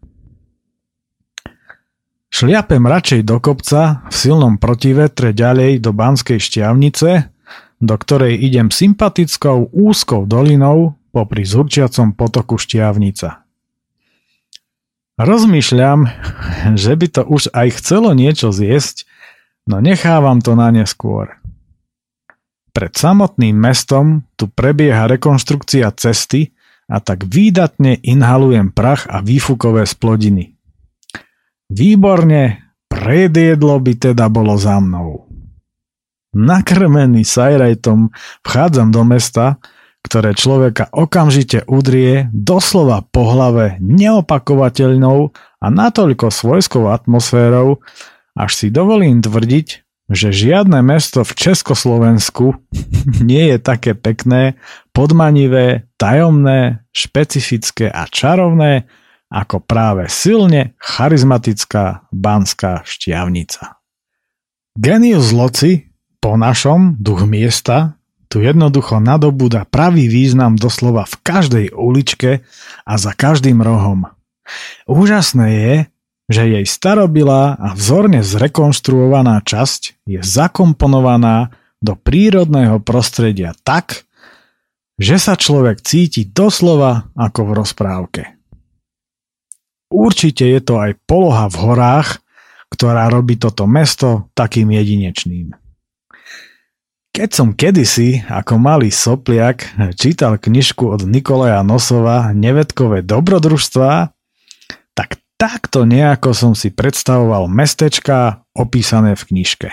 Šliapem 2.35 2.83
radšej 2.83 3.23
do 3.23 3.39
kopca 3.39 4.03
v 4.11 4.15
silnom 4.15 4.59
protivetre 4.59 5.31
ďalej 5.31 5.79
do 5.79 5.95
Banskej 5.95 6.35
šťavnice 6.35 7.31
do 7.83 7.95
ktorej 7.95 8.39
idem 8.39 8.71
sympatickou 8.71 9.71
úzkou 9.71 10.23
dolinou 10.25 10.95
popri 11.11 11.43
zurčiacom 11.43 12.15
potoku 12.15 12.59
Štiavnica. 12.59 13.43
Rozmýšľam, 15.15 15.99
že 16.83 16.93
by 16.95 17.07
to 17.07 17.21
už 17.23 17.51
aj 17.55 17.67
chcelo 17.79 18.11
niečo 18.11 18.51
zjesť, 18.51 19.07
no 19.67 19.79
nechávam 19.79 20.43
to 20.43 20.59
na 20.59 20.71
neskôr. 20.71 21.39
Pred 22.75 22.91
samotným 22.91 23.55
mestom 23.55 24.27
tu 24.35 24.51
prebieha 24.51 25.07
rekonštrukcia 25.07 25.87
cesty 25.95 26.51
a 26.91 26.99
tak 26.99 27.23
výdatne 27.23 28.03
inhalujem 28.03 28.75
prach 28.75 29.07
a 29.07 29.23
výfukové 29.23 29.87
splodiny. 29.87 30.54
Výborne, 31.65 32.61
predjedlo 32.85 33.81
by 33.81 33.93
teda 33.97 34.29
bolo 34.29 34.53
za 34.53 34.77
mnou. 34.77 35.25
Nakrmený 36.35 37.25
sajrajtom 37.25 38.11
vchádzam 38.43 38.91
do 38.91 39.01
mesta, 39.07 39.57
ktoré 40.05 40.37
človeka 40.37 40.93
okamžite 40.93 41.65
udrie 41.65 42.29
doslova 42.29 43.01
po 43.01 43.33
hlave 43.33 43.81
neopakovateľnou 43.81 45.33
a 45.57 45.67
natoľko 45.73 46.29
svojskou 46.29 46.93
atmosférou, 46.93 47.81
až 48.37 48.51
si 48.53 48.67
dovolím 48.69 49.25
tvrdiť, 49.25 49.67
že 50.05 50.29
žiadne 50.29 50.85
mesto 50.85 51.25
v 51.25 51.33
Československu 51.33 52.61
nie 53.29 53.49
je 53.49 53.57
také 53.57 53.97
pekné, 53.97 54.61
podmanivé, 54.93 55.89
tajomné, 55.97 56.85
špecifické 56.93 57.89
a 57.89 58.05
čarovné 58.05 58.85
ako 59.29 59.61
práve 59.63 60.07
silne 60.07 60.77
charizmatická 60.77 62.07
banská 62.13 62.85
šťavnica. 62.85 63.81
Genius 64.75 65.31
loci, 65.31 65.91
po 66.19 66.35
našom 66.35 66.99
duch 66.99 67.23
miesta, 67.29 67.95
tu 68.27 68.43
jednoducho 68.43 68.99
nadobúda 68.99 69.63
pravý 69.63 70.11
význam 70.11 70.59
doslova 70.59 71.07
v 71.07 71.15
každej 71.23 71.65
uličke 71.71 72.43
a 72.83 72.93
za 72.99 73.15
každým 73.15 73.63
rohom. 73.63 74.11
Úžasné 74.89 75.47
je, 75.55 75.75
že 76.25 76.43
jej 76.43 76.65
starobilá 76.65 77.55
a 77.55 77.77
vzorne 77.77 78.25
zrekonštruovaná 78.25 79.45
časť 79.45 80.09
je 80.09 80.19
zakomponovaná 80.25 81.53
do 81.79 81.93
prírodného 81.93 82.81
prostredia 82.81 83.53
tak, 83.61 84.09
že 84.97 85.21
sa 85.21 85.37
človek 85.37 85.85
cíti 85.85 86.25
doslova 86.25 87.13
ako 87.13 87.39
v 87.47 87.51
rozprávke. 87.53 88.34
Určite 89.91 90.45
je 90.47 90.59
to 90.61 90.81
aj 90.81 90.97
poloha 91.05 91.49
v 91.49 91.57
horách, 91.61 92.09
ktorá 92.73 93.07
robí 93.07 93.37
toto 93.37 93.69
mesto 93.69 94.29
takým 94.33 94.73
jedinečným. 94.73 95.53
Keď 97.15 97.29
som 97.31 97.55
kedysi 97.55 98.27
ako 98.27 98.59
malý 98.59 98.91
sopliak 98.91 99.71
čítal 99.95 100.35
knižku 100.35 100.83
od 100.91 101.07
Nikolaja 101.07 101.63
Nosova 101.63 102.35
Nevedkové 102.35 103.07
dobrodružstva, 103.07 104.11
tak 104.91 105.09
Takto 105.35 105.83
nejako 105.83 106.31
som 106.31 106.53
si 106.55 106.71
predstavoval 106.71 107.51
mestečka 107.51 108.47
opísané 108.55 109.19
v 109.19 109.23
knižke. 109.27 109.69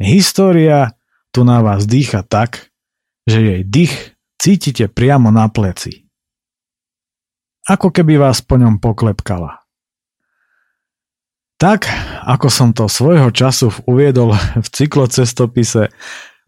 História 0.00 0.96
tu 1.36 1.44
na 1.44 1.60
vás 1.60 1.84
dýcha 1.84 2.24
tak, 2.24 2.72
že 3.28 3.44
jej 3.44 3.62
dých 3.62 4.16
cítite 4.40 4.88
priamo 4.88 5.28
na 5.28 5.52
pleci. 5.52 6.01
Ako 7.70 7.94
keby 7.94 8.18
vás 8.18 8.42
po 8.42 8.58
ňom 8.58 8.82
poklepkala. 8.82 9.62
Tak, 11.62 11.86
ako 12.26 12.48
som 12.50 12.74
to 12.74 12.90
svojho 12.90 13.30
času 13.30 13.70
uviedol 13.86 14.34
v 14.34 14.66
cyklocestopise 14.66 15.94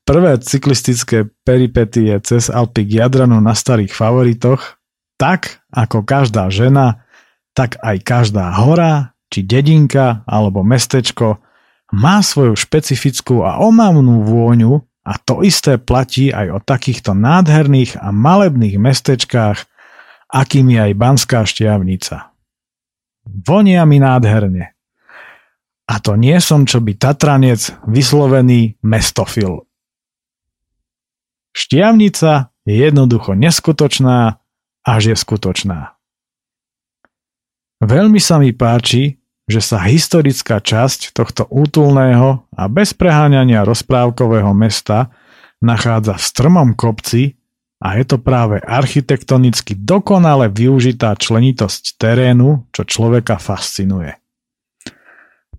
prvé 0.02 0.42
cyklistické 0.42 1.30
peripetie 1.46 2.18
cez 2.18 2.50
Alpy 2.50 2.82
k 2.82 3.06
Jadranu 3.06 3.38
na 3.38 3.54
starých 3.54 3.94
favoritoch, 3.94 4.82
tak 5.14 5.62
ako 5.70 6.02
každá 6.02 6.50
žena, 6.50 7.06
tak 7.54 7.78
aj 7.78 8.02
každá 8.02 8.50
hora, 8.58 9.14
či 9.30 9.46
dedinka 9.46 10.26
alebo 10.26 10.66
mestečko 10.66 11.38
má 11.94 12.18
svoju 12.18 12.58
špecifickú 12.58 13.46
a 13.46 13.62
omamnú 13.62 14.26
vôňu 14.26 14.82
a 15.06 15.14
to 15.22 15.46
isté 15.46 15.78
platí 15.78 16.34
aj 16.34 16.46
o 16.50 16.58
takýchto 16.58 17.14
nádherných 17.14 18.02
a 18.02 18.10
malebných 18.10 18.82
mestečkách, 18.82 19.62
akým 20.34 20.66
je 20.74 20.80
aj 20.90 20.92
Banská 20.98 21.46
šťavnica. 21.46 22.34
Vonia 23.24 23.86
mi 23.86 24.02
nádherne. 24.02 24.74
A 25.86 25.94
to 26.02 26.18
nie 26.18 26.34
som 26.42 26.66
čo 26.66 26.82
by 26.82 26.98
Tatranec 26.98 27.86
vyslovený 27.86 28.82
mestofil. 28.82 29.68
Štiavnica 31.54 32.50
je 32.66 32.74
jednoducho 32.74 33.38
neskutočná 33.38 34.42
až 34.84 35.14
je 35.14 35.16
skutočná. 35.16 35.96
Veľmi 37.84 38.18
sa 38.18 38.42
mi 38.42 38.52
páči, 38.52 39.22
že 39.44 39.60
sa 39.60 39.80
historická 39.84 40.60
časť 40.60 41.12
tohto 41.12 41.44
útulného 41.52 42.48
a 42.48 42.62
bez 42.68 42.96
preháňania 42.96 43.64
rozprávkového 43.68 44.56
mesta 44.56 45.12
nachádza 45.60 46.16
v 46.16 46.24
strmom 46.24 46.68
kopci 46.72 47.36
a 47.84 48.00
je 48.00 48.04
to 48.08 48.16
práve 48.16 48.64
architektonicky 48.64 49.76
dokonale 49.76 50.48
využitá 50.48 51.12
členitosť 51.20 52.00
terénu, 52.00 52.64
čo 52.72 52.88
človeka 52.88 53.36
fascinuje. 53.36 54.16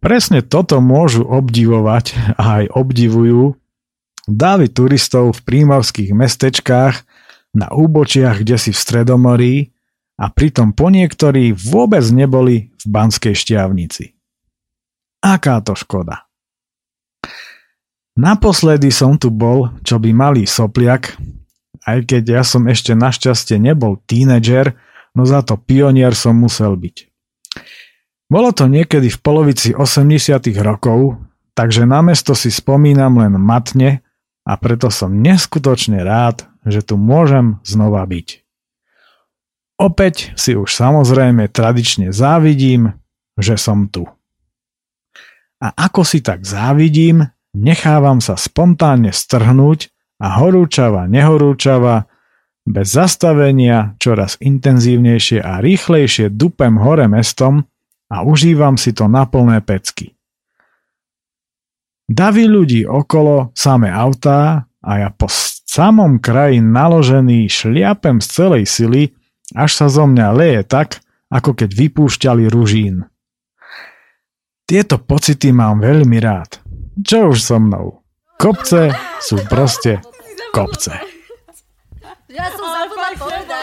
Presne 0.02 0.42
toto 0.42 0.82
môžu 0.82 1.22
obdivovať 1.22 2.18
a 2.42 2.66
aj 2.66 2.66
obdivujú 2.74 3.54
dávy 4.26 4.74
turistov 4.74 5.38
v 5.38 5.40
prímorských 5.46 6.18
mestečkách 6.18 7.06
na 7.54 7.70
úbočiach 7.70 8.42
kde 8.42 8.58
si 8.58 8.74
v 8.74 8.82
Stredomorí 8.82 9.56
a 10.18 10.34
pritom 10.34 10.74
po 10.74 10.90
vôbec 11.54 12.06
neboli 12.10 12.74
v 12.74 12.86
Banskej 12.90 13.38
šťavnici. 13.38 14.18
Aká 15.22 15.62
to 15.62 15.78
škoda. 15.78 16.26
Naposledy 18.16 18.96
som 18.96 19.20
tu 19.20 19.28
bol, 19.28 19.76
čo 19.84 20.00
by 20.00 20.10
malý 20.16 20.48
sopliak, 20.48 21.20
aj 21.86 22.10
keď 22.10 22.24
ja 22.42 22.44
som 22.44 22.66
ešte 22.66 22.98
našťastie 22.98 23.62
nebol 23.62 24.02
tínedžer, 24.10 24.74
no 25.14 25.24
za 25.24 25.46
to 25.46 25.56
pionier 25.56 26.18
som 26.18 26.36
musel 26.36 26.74
byť. 26.74 27.08
Bolo 28.26 28.50
to 28.52 28.66
niekedy 28.66 29.14
v 29.14 29.22
polovici 29.22 29.70
80 29.78 30.42
rokov, 30.66 31.22
takže 31.54 31.86
na 31.86 32.02
mesto 32.02 32.34
si 32.34 32.50
spomínam 32.50 33.22
len 33.22 33.38
matne 33.38 34.02
a 34.44 34.58
preto 34.58 34.90
som 34.90 35.14
neskutočne 35.14 36.02
rád, 36.02 36.50
že 36.66 36.82
tu 36.82 36.98
môžem 36.98 37.62
znova 37.62 38.02
byť. 38.04 38.42
Opäť 39.78 40.34
si 40.40 40.58
už 40.58 40.74
samozrejme 40.74 41.52
tradične 41.52 42.10
závidím, 42.10 42.98
že 43.38 43.60
som 43.62 43.86
tu. 43.92 44.08
A 45.60 45.68
ako 45.76 46.02
si 46.08 46.24
tak 46.24 46.48
závidím, 46.48 47.28
nechávam 47.56 48.20
sa 48.20 48.40
spontánne 48.40 49.12
strhnúť 49.12 49.95
a 50.20 50.28
horúčava, 50.40 51.08
nehorúčava, 51.10 52.08
bez 52.66 52.98
zastavenia 52.98 53.94
čoraz 54.02 54.42
intenzívnejšie 54.42 55.38
a 55.38 55.62
rýchlejšie 55.62 56.34
dupem 56.34 56.82
hore 56.82 57.06
mestom 57.06 57.62
a 58.10 58.26
užívam 58.26 58.74
si 58.74 58.90
to 58.90 59.06
na 59.06 59.30
plné 59.30 59.62
pecky. 59.62 60.18
Davy 62.06 62.46
ľudí 62.46 62.86
okolo, 62.86 63.54
samé 63.58 63.90
autá 63.90 64.70
a 64.82 64.92
ja 65.02 65.10
po 65.10 65.26
samom 65.66 66.22
kraji 66.22 66.62
naložený 66.62 67.50
šliapem 67.50 68.22
z 68.22 68.28
celej 68.30 68.64
sily, 68.70 69.04
až 69.58 69.72
sa 69.74 69.88
zo 69.90 70.06
mňa 70.06 70.28
leje 70.34 70.62
tak, 70.66 71.02
ako 71.34 71.58
keď 71.58 71.70
vypúšťali 71.74 72.46
ružín. 72.50 73.10
Tieto 74.66 74.98
pocity 74.98 75.54
mám 75.54 75.82
veľmi 75.82 76.18
rád. 76.22 76.62
Čo 77.02 77.34
už 77.34 77.38
so 77.42 77.58
mnou? 77.62 78.05
Kopce 78.36 78.92
sú 79.24 79.40
proste 79.48 80.04
kopce. 80.52 80.92
Ja 82.28 82.52
som 82.52 82.68
zabudla 82.68 83.10
povedať. 83.16 83.55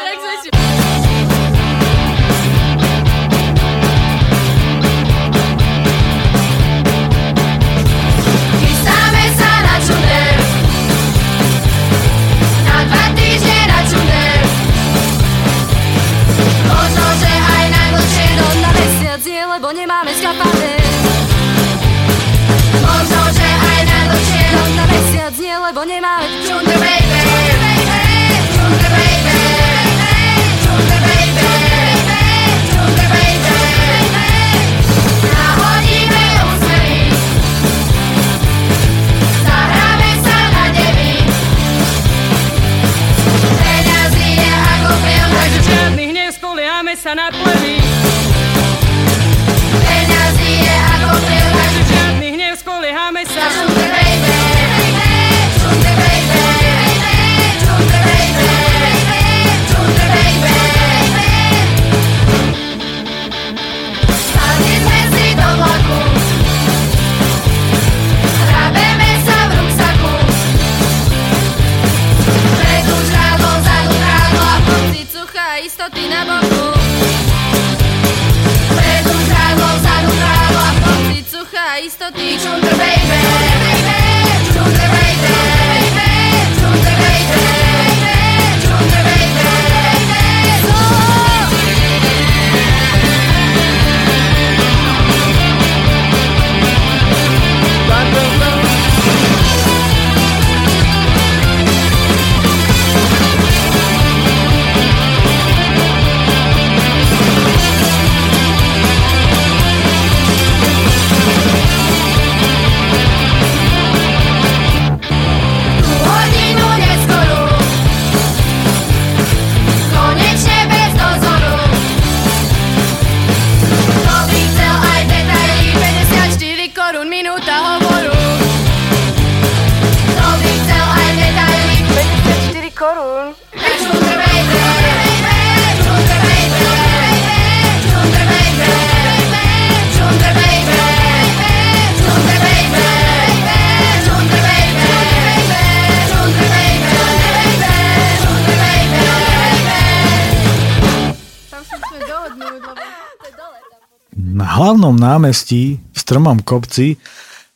Na 154.33 154.49
hlavnom 154.49 154.97
námestí 154.97 155.77
v 155.77 155.97
strmom 156.01 156.41
kopci 156.41 156.97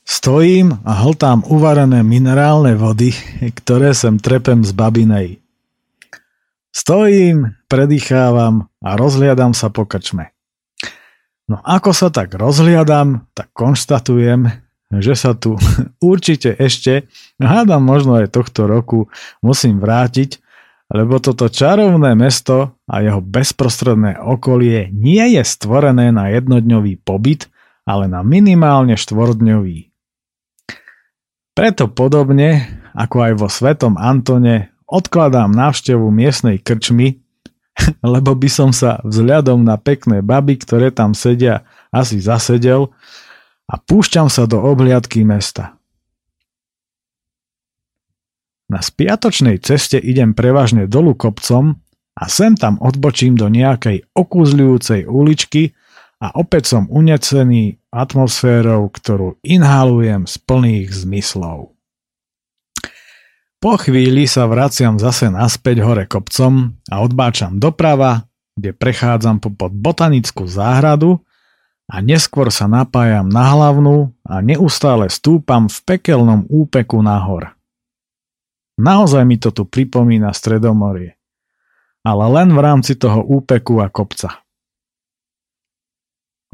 stojím 0.05 0.77
a 0.85 0.93
hltám 1.09 1.41
uvarené 1.49 2.05
minerálne 2.05 2.77
vody, 2.77 3.17
ktoré 3.41 3.97
sem 3.97 4.21
trepem 4.21 4.61
z 4.61 4.77
babinej. 4.77 5.41
Stojím, 6.69 7.57
predýchávam 7.73 8.69
a 8.85 8.93
rozhliadam 8.93 9.57
sa 9.57 9.73
po 9.73 9.89
krčme. 9.89 10.37
No 11.49 11.65
ako 11.65 11.97
sa 11.97 12.13
tak 12.13 12.37
rozhliadam, 12.37 13.25
tak 13.33 13.49
konštatujem, 13.57 14.53
že 15.01 15.17
sa 15.17 15.33
tu 15.33 15.57
určite 16.05 16.53
ešte, 16.61 17.09
hádam 17.41 17.81
možno 17.89 18.21
aj 18.21 18.37
tohto 18.37 18.69
roku, 18.69 19.09
musím 19.41 19.81
vrátiť, 19.81 20.45
lebo 20.87 21.19
toto 21.19 21.51
čarovné 21.51 22.15
mesto 22.15 22.79
a 22.87 23.03
jeho 23.03 23.19
bezprostredné 23.19 24.23
okolie 24.23 24.91
nie 24.95 25.35
je 25.35 25.43
stvorené 25.43 26.15
na 26.15 26.31
jednodňový 26.31 27.03
pobyt, 27.03 27.51
ale 27.87 28.07
na 28.07 28.23
minimálne 28.23 28.95
štvordňový. 28.95 29.91
Preto 31.57 31.89
podobne, 31.89 32.69
ako 32.93 33.17
aj 33.23 33.33
vo 33.39 33.49
Svetom 33.49 33.95
Antone, 33.97 34.71
odkladám 34.87 35.51
návštevu 35.51 36.07
miestnej 36.13 36.63
krčmy, 36.63 37.19
lebo 38.05 38.37
by 38.37 38.49
som 38.51 38.71
sa 38.71 39.03
vzhľadom 39.03 39.67
na 39.67 39.81
pekné 39.81 40.23
baby, 40.23 40.61
ktoré 40.61 40.95
tam 40.95 41.17
sedia, 41.17 41.67
asi 41.91 42.21
zasedel 42.21 42.93
a 43.67 43.75
púšťam 43.81 44.31
sa 44.31 44.47
do 44.47 44.61
obhliadky 44.63 45.27
mesta. 45.27 45.76
Na 48.67 48.83
spiatočnej 48.83 49.63
ceste 49.63 49.95
idem 49.99 50.35
prevažne 50.35 50.91
dolu 50.91 51.15
kopcom 51.15 51.79
a 52.19 52.25
sem 52.27 52.59
tam 52.59 52.83
odbočím 52.83 53.39
do 53.39 53.47
nejakej 53.47 54.11
okúzľujúcej 54.11 55.07
uličky 55.07 55.77
a 56.19 56.35
opäť 56.35 56.75
som 56.75 56.91
unecený 56.91 57.79
atmosférou, 57.95 58.89
ktorú 58.91 59.39
inhalujem 59.45 60.27
z 60.27 60.35
plných 60.43 60.89
zmyslov. 60.91 61.77
Po 63.57 63.73
chvíli 63.81 64.29
sa 64.29 64.45
vraciam 64.45 65.01
zase 65.01 65.33
naspäť 65.33 65.81
hore 65.81 66.05
kopcom 66.05 66.77
a 66.93 67.01
odbáčam 67.01 67.57
doprava, 67.57 68.29
kde 68.57 68.77
prechádzam 68.77 69.41
pod 69.41 69.73
botanickú 69.73 70.45
záhradu 70.45 71.25
a 71.89 72.05
neskôr 72.05 72.53
sa 72.53 72.69
napájam 72.69 73.29
na 73.29 73.53
hlavnú 73.53 74.13
a 74.27 74.45
neustále 74.45 75.09
stúpam 75.09 75.69
v 75.71 75.77
pekelnom 75.87 76.45
úpeku 76.51 77.01
nahor. 77.01 77.56
Naozaj 78.77 79.25
mi 79.25 79.41
to 79.41 79.53
tu 79.53 79.65
pripomína 79.65 80.37
Stredomorie. 80.37 81.17
Ale 82.07 82.25
len 82.29 82.53
v 82.53 82.61
rámci 82.61 82.95
toho 82.95 83.25
úpeku 83.25 83.81
a 83.83 83.89
kopca. 83.89 84.45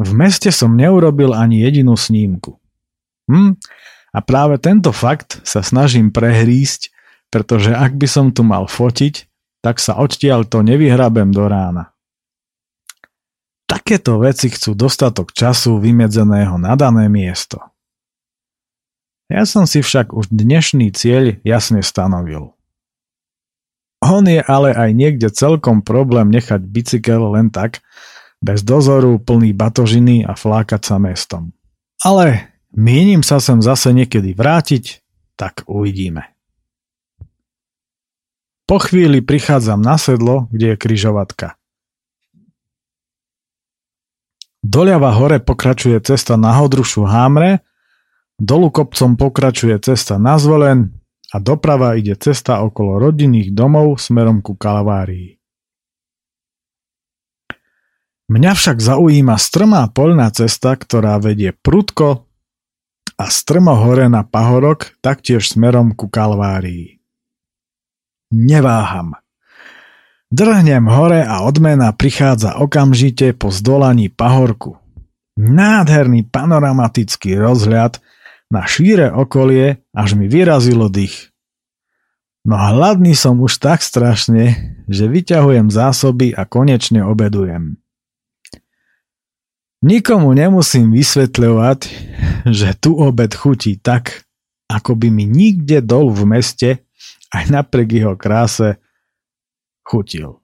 V 0.00 0.10
meste 0.16 0.48
som 0.48 0.72
neurobil 0.72 1.36
ani 1.36 1.60
jedinú 1.60 1.98
snímku. 1.98 2.56
Hm? 3.28 3.60
A 4.12 4.18
práve 4.20 4.60
tento 4.60 4.92
fakt 4.92 5.40
sa 5.44 5.60
snažím 5.64 6.12
prehrísť, 6.12 6.92
pretože 7.32 7.72
ak 7.72 7.96
by 7.96 8.08
som 8.08 8.26
tu 8.28 8.44
mal 8.44 8.68
fotiť, 8.68 9.28
tak 9.64 9.80
sa 9.80 9.96
odtiaľ 9.96 10.44
to 10.44 10.60
nevyhrabem 10.60 11.32
do 11.32 11.48
rána. 11.48 11.94
Takéto 13.64 14.20
veci 14.20 14.52
chcú 14.52 14.76
dostatok 14.76 15.32
času 15.32 15.80
vymedzeného 15.80 16.60
na 16.60 16.76
dané 16.76 17.08
miesto. 17.08 17.71
Ja 19.32 19.48
som 19.48 19.64
si 19.64 19.80
však 19.80 20.12
už 20.12 20.28
dnešný 20.28 20.92
cieľ 20.92 21.40
jasne 21.40 21.80
stanovil. 21.80 22.52
On 24.04 24.20
je 24.28 24.44
ale 24.44 24.76
aj 24.76 24.92
niekde 24.92 25.32
celkom 25.32 25.80
problém 25.80 26.28
nechať 26.28 26.60
bicykel 26.60 27.32
len 27.32 27.48
tak, 27.48 27.80
bez 28.44 28.60
dozoru, 28.60 29.16
plný 29.16 29.56
batožiny 29.56 30.28
a 30.28 30.36
flákať 30.36 30.84
sa 30.84 31.00
mestom. 31.00 31.56
Ale 32.04 32.52
mienim 32.76 33.24
sa 33.24 33.40
sem 33.40 33.56
zase 33.64 33.96
niekedy 33.96 34.36
vrátiť, 34.36 35.00
tak 35.40 35.64
uvidíme. 35.64 36.28
Po 38.68 38.76
chvíli 38.84 39.24
prichádzam 39.24 39.80
na 39.80 39.96
sedlo, 39.96 40.44
kde 40.52 40.76
je 40.76 40.76
kryžovatka. 40.76 41.56
Doľava 44.60 45.16
hore 45.16 45.40
pokračuje 45.40 45.96
cesta 46.04 46.36
na 46.36 46.52
Hodrušu 46.52 47.08
Hámre 47.08 47.64
Dolu 48.42 48.74
kopcom 48.74 49.14
pokračuje 49.14 49.78
cesta 49.78 50.18
na 50.18 50.34
Zvolen 50.34 50.90
a 51.30 51.38
doprava 51.38 51.94
ide 51.94 52.18
cesta 52.18 52.66
okolo 52.66 52.98
rodinných 52.98 53.54
domov 53.54 54.02
smerom 54.02 54.42
ku 54.42 54.58
Kalvárii. 54.58 55.38
Mňa 58.26 58.52
však 58.58 58.82
zaujíma 58.82 59.38
strmá 59.38 59.86
poľná 59.94 60.26
cesta, 60.34 60.74
ktorá 60.74 61.22
vedie 61.22 61.54
prudko 61.54 62.26
a 63.14 63.30
strmo 63.30 63.78
hore 63.78 64.10
na 64.10 64.26
pahorok, 64.26 64.98
taktiež 64.98 65.54
smerom 65.54 65.94
ku 65.94 66.10
Kalvárii. 66.10 66.98
Neváham. 68.34 69.14
Drhnem 70.34 70.90
hore 70.90 71.22
a 71.22 71.46
odmena 71.46 71.94
prichádza 71.94 72.58
okamžite 72.58 73.38
po 73.38 73.54
zdolaní 73.54 74.10
pahorku. 74.10 74.82
Nádherný 75.38 76.26
panoramatický 76.26 77.38
rozhľad 77.38 78.02
na 78.52 78.68
šíre 78.68 79.08
okolie, 79.08 79.80
až 79.96 80.12
mi 80.12 80.28
vyrazilo 80.28 80.92
dých. 80.92 81.32
No 82.44 82.60
hladný 82.60 83.16
som 83.16 83.40
už 83.40 83.56
tak 83.56 83.80
strašne, 83.80 84.76
že 84.92 85.08
vyťahujem 85.08 85.72
zásoby 85.72 86.36
a 86.36 86.44
konečne 86.44 87.00
obedujem. 87.00 87.80
Nikomu 89.82 90.36
nemusím 90.36 90.92
vysvetľovať, 90.92 91.80
že 92.50 92.68
tu 92.76 92.98
obed 93.00 93.32
chutí 93.32 93.80
tak, 93.80 94.28
ako 94.68 94.94
by 95.00 95.08
mi 95.08 95.24
nikde 95.24 95.80
dol 95.82 96.12
v 96.12 96.22
meste, 96.28 96.70
aj 97.32 97.44
napriek 97.48 98.04
jeho 98.04 98.14
kráse, 98.14 98.78
chutil. 99.82 100.41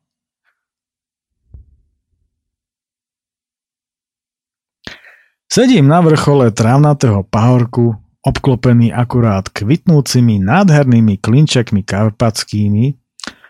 Sedím 5.48 5.88
na 5.88 6.04
vrchole 6.04 6.52
trávnatého 6.52 7.24
pahorku, 7.24 7.96
obklopený 8.20 8.92
akurát 8.92 9.48
kvitnúcimi 9.48 10.36
nádhernými 10.44 11.16
klinčekmi 11.16 11.80
karpatskými 11.88 12.92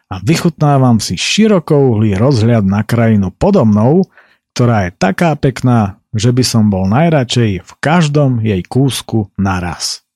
a 0.06 0.22
vychutnávam 0.22 1.02
si 1.02 1.18
širokouhlý 1.18 2.14
rozhľad 2.14 2.62
na 2.62 2.86
krajinu 2.86 3.34
podo 3.34 3.66
mnou, 3.66 4.06
ktorá 4.54 4.86
je 4.86 4.90
taká 4.94 5.34
pekná, 5.34 5.98
že 6.14 6.30
by 6.30 6.46
som 6.46 6.70
bol 6.70 6.86
najradšej 6.86 7.66
v 7.66 7.72
každom 7.82 8.46
jej 8.46 8.62
kúsku 8.62 9.34
naraz. 9.34 10.06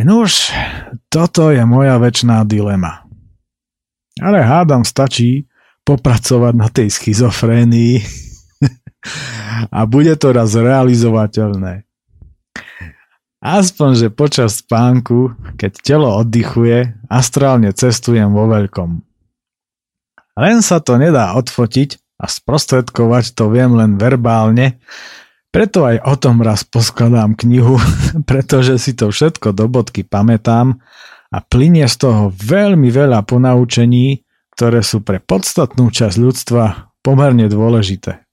Nož, 0.00 0.56
toto 1.12 1.52
je 1.52 1.60
moja 1.68 2.00
väčšiná 2.00 2.48
dilema. 2.48 3.04
Ale 4.24 4.40
hádam 4.40 4.88
stačí 4.88 5.52
popracovať 5.84 6.54
na 6.56 6.68
tej 6.72 6.88
schizofrénii 6.88 7.92
a 9.70 9.80
bude 9.88 10.14
to 10.18 10.34
raz 10.34 10.52
realizovateľné. 10.54 11.86
Aspoň, 13.46 13.90
že 13.94 14.08
počas 14.10 14.58
spánku, 14.58 15.36
keď 15.54 15.72
telo 15.78 16.10
oddychuje, 16.18 16.98
astrálne 17.06 17.70
cestujem 17.70 18.32
vo 18.34 18.50
veľkom. 18.50 19.06
Len 20.36 20.58
sa 20.60 20.82
to 20.82 20.98
nedá 20.98 21.38
odfotiť 21.38 22.18
a 22.18 22.26
sprostredkovať 22.26 23.38
to 23.38 23.46
viem 23.52 23.76
len 23.78 24.00
verbálne, 24.00 24.82
preto 25.54 25.88
aj 25.88 26.04
o 26.04 26.14
tom 26.20 26.44
raz 26.44 26.68
poskladám 26.68 27.38
knihu, 27.38 27.80
pretože 28.28 28.76
si 28.82 28.92
to 28.92 29.08
všetko 29.14 29.54
do 29.54 29.70
bodky 29.70 30.02
pamätám 30.02 30.82
a 31.32 31.38
plinie 31.38 31.86
z 31.88 31.96
toho 32.02 32.22
veľmi 32.34 32.90
veľa 32.90 33.24
ponaučení, 33.24 34.26
ktoré 34.52 34.82
sú 34.82 35.06
pre 35.06 35.22
podstatnú 35.22 35.88
časť 35.88 36.16
ľudstva 36.18 36.92
pomerne 37.00 37.46
dôležité. 37.46 38.25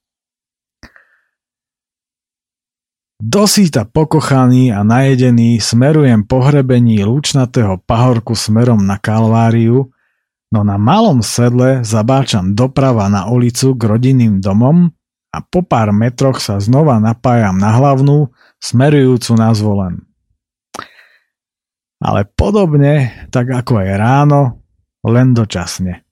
Dosýta 3.22 3.86
pokochaný 3.86 4.74
a 4.74 4.82
najedený 4.82 5.62
smerujem 5.62 6.26
pohrebení 6.26 7.06
lúčnatého 7.06 7.78
pahorku 7.86 8.34
smerom 8.34 8.82
na 8.82 8.98
Kalváriu, 8.98 9.94
no 10.50 10.60
na 10.66 10.74
malom 10.74 11.22
sedle 11.22 11.86
zabáčam 11.86 12.58
doprava 12.58 13.06
na 13.06 13.30
ulicu 13.30 13.78
k 13.78 13.82
rodinným 13.86 14.42
domom 14.42 14.90
a 15.30 15.38
po 15.46 15.62
pár 15.62 15.94
metroch 15.94 16.42
sa 16.42 16.58
znova 16.58 16.98
napájam 16.98 17.54
na 17.54 17.70
hlavnú, 17.78 18.34
smerujúcu 18.58 19.32
na 19.38 19.54
zvolen. 19.54 19.94
Ale 22.02 22.26
podobne, 22.34 23.14
tak 23.30 23.46
ako 23.46 23.78
aj 23.78 23.90
ráno, 23.94 24.42
len 25.06 25.38
dočasne. 25.38 26.02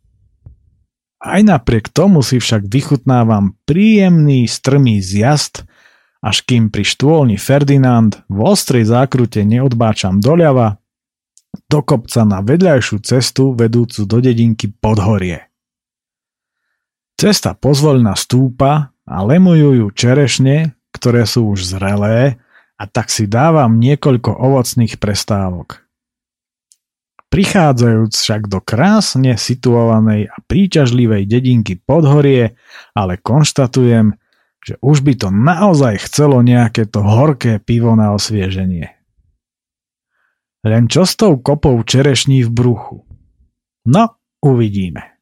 Aj 1.23 1.39
napriek 1.43 1.91
tomu 1.91 2.23
si 2.23 2.39
však 2.39 2.67
vychutnávam 2.67 3.59
príjemný 3.67 4.47
strmý 4.47 4.99
zjazd, 4.99 5.67
až 6.23 6.47
kým 6.47 6.71
pri 6.71 6.87
štôlni 6.87 7.35
Ferdinand 7.35 8.15
v 8.31 8.39
ostrej 8.47 8.87
zákrute 8.87 9.43
neodbáčam 9.43 10.23
doľava, 10.23 10.79
do 11.69 11.85
kopca 11.85 12.25
na 12.25 12.41
vedľajšiu 12.41 12.97
cestu 13.05 13.53
vedúcu 13.53 14.09
do 14.09 14.19
dedinky 14.25 14.73
Podhorie. 14.73 15.53
Cesta 17.21 17.53
pozvoľna 17.53 18.17
stúpa 18.17 18.95
a 19.05 19.17
lemujú 19.21 19.85
ju 19.85 19.87
čerešne, 19.93 20.73
ktoré 20.97 21.29
sú 21.29 21.53
už 21.53 21.77
zrelé 21.77 22.41
a 22.81 22.85
tak 22.89 23.13
si 23.13 23.29
dávam 23.29 23.77
niekoľko 23.77 24.33
ovocných 24.33 24.97
prestávok. 24.97 25.85
Prichádzajúc 27.33 28.13
však 28.13 28.43
do 28.53 28.61
krásne 28.61 29.41
situovanej 29.41 30.29
a 30.29 30.37
príťažlivej 30.45 31.25
dedinky 31.25 31.81
Podhorie, 31.81 32.61
ale 32.93 33.17
konštatujem, 33.17 34.13
že 34.63 34.79
už 34.79 35.03
by 35.03 35.19
to 35.19 35.29
naozaj 35.35 36.07
chcelo 36.07 36.39
nejaké 36.41 36.87
to 36.87 37.03
horké 37.03 37.59
pivo 37.59 37.99
na 37.99 38.15
osvieženie. 38.15 38.95
Len 40.63 40.87
čo 40.87 41.03
s 41.03 41.19
tou 41.19 41.43
kopou 41.43 41.83
čerešní 41.83 42.47
v 42.47 42.51
bruchu? 42.55 42.97
No, 43.83 44.15
uvidíme. 44.39 45.19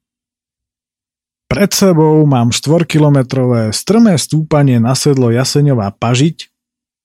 Pred 1.48 1.72
sebou 1.72 2.22
mám 2.28 2.52
4-kilometrové 2.52 3.72
strmé 3.72 4.20
stúpanie 4.20 4.78
na 4.78 4.92
sedlo 4.92 5.32
Jaseňová 5.32 5.96
pažiť, 5.96 6.52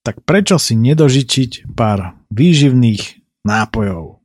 tak 0.06 0.22
prečo 0.22 0.62
si 0.62 0.78
nedožičiť 0.78 1.72
pár 1.74 2.20
výživných 2.30 3.26
nápojov? 3.42 4.22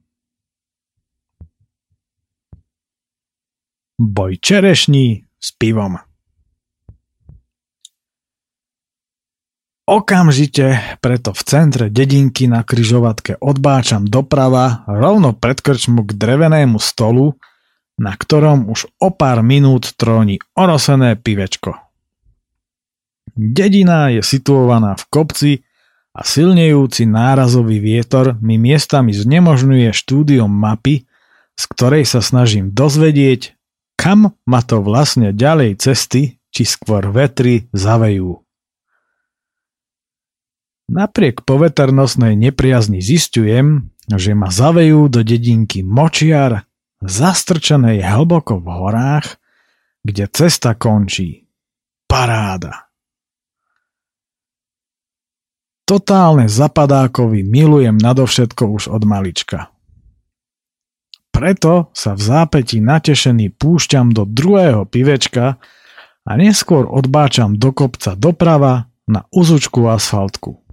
Boj 3.96 4.32
čerešní 4.42 5.24
s 5.40 5.48
pivom. 5.56 6.09
Okamžite 9.90 10.78
preto 11.02 11.34
v 11.34 11.42
centre 11.42 11.90
dedinky 11.90 12.46
na 12.46 12.62
kryžovatke 12.62 13.42
odbáčam 13.42 14.06
doprava 14.06 14.86
rovno 14.86 15.34
pred 15.34 15.58
krčmu 15.58 16.06
k 16.06 16.14
drevenému 16.14 16.78
stolu, 16.78 17.34
na 17.98 18.14
ktorom 18.14 18.70
už 18.70 18.86
o 19.02 19.10
pár 19.10 19.42
minút 19.42 19.98
tróni 19.98 20.38
orosené 20.54 21.18
pivečko. 21.18 21.74
Dedina 23.34 24.14
je 24.14 24.22
situovaná 24.22 24.94
v 24.94 25.04
kopci 25.10 25.52
a 26.14 26.22
silnejúci 26.22 27.10
nárazový 27.10 27.82
vietor 27.82 28.38
mi 28.38 28.62
miestami 28.62 29.10
znemožňuje 29.10 29.90
štúdium 29.90 30.54
mapy, 30.54 31.02
z 31.58 31.64
ktorej 31.66 32.06
sa 32.06 32.22
snažím 32.22 32.70
dozvedieť, 32.70 33.58
kam 33.98 34.38
ma 34.46 34.62
to 34.62 34.86
vlastne 34.86 35.34
ďalej 35.34 35.82
cesty, 35.82 36.38
či 36.54 36.62
skôr 36.62 37.10
vetry 37.10 37.66
zavejú. 37.74 38.46
Napriek 40.90 41.46
poveternostnej 41.46 42.34
nepriazni 42.34 42.98
zistujem, 42.98 43.94
že 44.10 44.34
ma 44.34 44.50
zavejú 44.50 45.06
do 45.06 45.22
dedinky 45.22 45.86
Močiar, 45.86 46.66
zastrčenej 46.98 48.02
hlboko 48.02 48.58
v 48.58 48.66
horách, 48.66 49.38
kde 50.02 50.26
cesta 50.34 50.74
končí. 50.74 51.46
Paráda. 52.10 52.90
Totálne 55.86 56.50
zapadákovi 56.50 57.46
milujem 57.46 57.94
nadovšetko 57.94 58.62
už 58.74 58.90
od 58.90 59.06
malička. 59.06 59.70
Preto 61.30 61.94
sa 61.94 62.18
v 62.18 62.22
zápäti 62.26 62.82
natešený 62.82 63.54
púšťam 63.54 64.10
do 64.10 64.26
druhého 64.26 64.90
pivečka 64.90 65.62
a 66.26 66.30
neskôr 66.34 66.90
odbáčam 66.90 67.54
do 67.54 67.70
kopca 67.70 68.18
doprava 68.18 68.90
na 69.06 69.22
uzučku 69.30 69.86
asfaltku. 69.86 70.69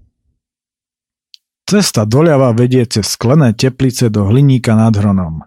Cesta 1.68 2.08
doľava 2.08 2.56
vedie 2.56 2.88
cez 2.88 3.12
sklené 3.12 3.52
teplice 3.52 4.08
do 4.08 4.24
hliníka 4.32 4.72
nad 4.72 4.96
Hronom. 4.96 5.44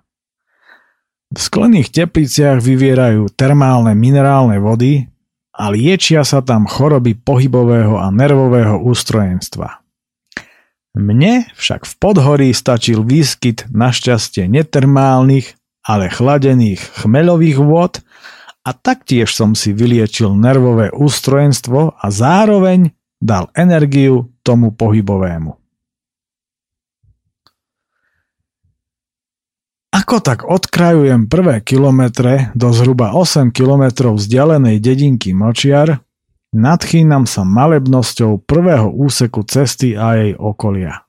V 1.33 1.39
sklených 1.41 1.89
tepliciach 1.89 2.61
vyvierajú 2.61 3.33
termálne 3.33 3.97
minerálne 3.97 4.61
vody 4.61 5.09
a 5.57 5.73
liečia 5.73 6.21
sa 6.21 6.45
tam 6.45 6.69
choroby 6.69 7.17
pohybového 7.17 7.97
a 7.97 8.13
nervového 8.13 8.85
ústrojenstva. 8.85 9.81
Mne 10.99 11.49
však 11.57 11.87
v 11.87 11.95
podhorí 11.97 12.51
stačil 12.51 13.01
výskyt 13.07 13.71
našťastie 13.73 14.51
netermálnych, 14.51 15.57
ale 15.87 16.13
chladených 16.13 16.83
chmeľových 17.01 17.59
vôd 17.63 18.03
a 18.67 18.77
taktiež 18.77 19.33
som 19.33 19.57
si 19.57 19.73
vyliečil 19.73 20.37
nervové 20.37 20.93
ústrojenstvo 20.93 21.97
a 21.97 22.07
zároveň 22.13 22.93
dal 23.23 23.49
energiu 23.57 24.35
tomu 24.45 24.75
pohybovému. 24.75 25.60
Ako 29.91 30.23
tak 30.23 30.47
odkrajujem 30.47 31.27
prvé 31.27 31.59
kilometre 31.67 32.55
do 32.55 32.71
zhruba 32.71 33.11
8 33.11 33.51
kilometrov 33.51 34.23
vzdialenej 34.23 34.79
dedinky 34.79 35.35
Močiar, 35.35 35.99
nadchýnam 36.55 37.27
sa 37.27 37.43
malebnosťou 37.43 38.39
prvého 38.47 38.87
úseku 38.87 39.43
cesty 39.43 39.99
a 39.99 40.15
jej 40.15 40.33
okolia. 40.39 41.03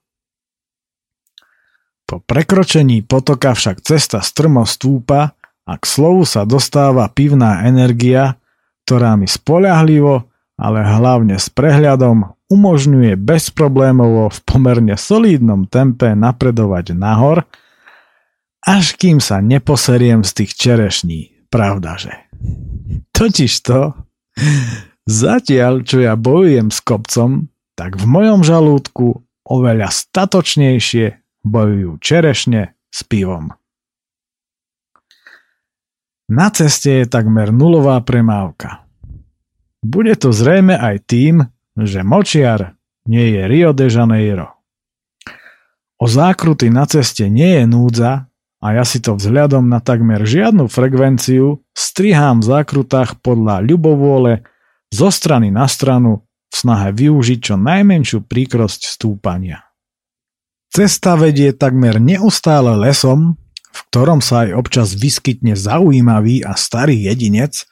Po 2.09 2.25
prekročení 2.25 3.05
potoka 3.05 3.53
však 3.53 3.85
cesta 3.85 4.17
strmo 4.25 4.65
stúpa 4.65 5.37
a 5.61 5.73
k 5.77 5.83
slovu 5.85 6.25
sa 6.25 6.41
dostáva 6.41 7.05
pivná 7.13 7.69
energia, 7.69 8.41
ktorá 8.89 9.13
mi 9.13 9.29
spoľahlivo, 9.29 10.25
ale 10.57 10.79
hlavne 10.81 11.37
s 11.37 11.53
prehľadom 11.53 12.33
umožňuje 12.49 13.13
bezproblémovo 13.13 14.33
v 14.33 14.39
pomerne 14.41 14.97
solídnom 14.97 15.69
tempe 15.69 16.17
napredovať 16.17 16.97
nahor– 16.97 17.45
až 18.61 18.93
kým 18.97 19.17
sa 19.17 19.41
neposeriem 19.41 20.21
z 20.21 20.31
tých 20.43 20.51
čerešní, 20.53 21.49
pravdaže. 21.49 22.29
Totiž 23.11 23.53
to, 23.65 23.93
zatiaľ 25.05 25.81
čo 25.81 26.01
ja 26.01 26.13
bojujem 26.13 26.69
s 26.69 26.79
kopcom, 26.81 27.49
tak 27.73 27.97
v 27.97 28.05
mojom 28.05 28.41
žalúdku 28.45 29.25
oveľa 29.45 29.89
statočnejšie 29.89 31.21
bojujú 31.41 31.97
čerešne 31.97 32.77
s 32.93 32.99
pivom. 33.03 33.51
Na 36.31 36.47
ceste 36.53 37.03
je 37.03 37.05
takmer 37.11 37.51
nulová 37.51 37.99
premávka. 37.99 38.87
Bude 39.83 40.15
to 40.15 40.31
zrejme 40.31 40.77
aj 40.79 41.03
tým, 41.09 41.43
že 41.75 42.05
Močiar 42.07 42.77
nie 43.09 43.35
je 43.35 43.41
Rio 43.49 43.75
de 43.75 43.91
Janeiro. 43.91 44.47
O 45.99 46.07
zákruty 46.07 46.71
na 46.71 46.87
ceste 46.87 47.27
nie 47.27 47.59
je 47.59 47.65
núdza 47.67 48.30
a 48.61 48.77
ja 48.77 48.85
si 48.85 49.01
to 49.01 49.17
vzhľadom 49.17 49.65
na 49.65 49.81
takmer 49.81 50.21
žiadnu 50.21 50.69
frekvenciu 50.69 51.65
strihám 51.73 52.45
v 52.45 52.49
zákrutách 52.53 53.17
podľa 53.25 53.65
ľubovôle 53.65 54.45
zo 54.93 55.09
strany 55.09 55.49
na 55.49 55.65
stranu 55.65 56.29
v 56.51 56.55
snahe 56.55 56.93
využiť 56.93 57.39
čo 57.41 57.55
najmenšiu 57.57 58.29
príkrosť 58.29 58.85
stúpania. 58.85 59.65
Cesta 60.71 61.17
vedie 61.17 61.51
takmer 61.51 61.97
neustále 61.97 62.77
lesom, 62.77 63.35
v 63.71 63.79
ktorom 63.89 64.21
sa 64.21 64.47
aj 64.47 64.49
občas 64.55 64.89
vyskytne 64.95 65.57
zaujímavý 65.57 66.45
a 66.45 66.55
starý 66.55 67.07
jedinec, 67.11 67.65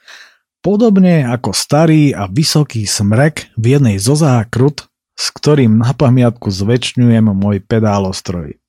podobne 0.59 1.27
ako 1.27 1.55
starý 1.55 2.11
a 2.11 2.27
vysoký 2.27 2.83
smrek 2.89 3.51
v 3.55 3.77
jednej 3.77 3.97
zo 4.01 4.17
zákrut, 4.19 4.89
s 5.15 5.25
ktorým 5.35 5.79
na 5.79 5.91
pamiatku 5.91 6.47
zväčšňujem 6.47 7.29
môj 7.35 7.63
pedálostroj. 7.63 8.59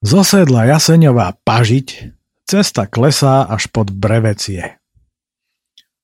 Zosedla 0.00 0.64
Jaseňová 0.64 1.36
pažiť, 1.44 2.16
cesta 2.48 2.88
klesá 2.88 3.44
až 3.44 3.68
pod 3.68 3.92
brevecie. 3.92 4.80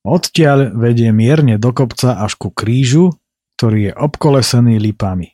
Odtiaľ 0.04 0.76
vedie 0.76 1.16
mierne 1.16 1.56
do 1.56 1.72
kopca 1.72 2.20
až 2.20 2.36
ku 2.36 2.52
krížu, 2.52 3.16
ktorý 3.56 3.88
je 3.88 3.92
obkolesený 3.96 4.76
lipami. 4.76 5.32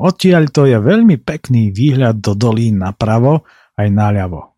Odtiaľ 0.00 0.48
to 0.50 0.64
je 0.64 0.80
veľmi 0.80 1.20
pekný 1.20 1.68
výhľad 1.68 2.18
do 2.18 2.32
dolín 2.32 2.80
napravo 2.80 3.44
aj 3.76 3.88
naľavo. 3.92 4.56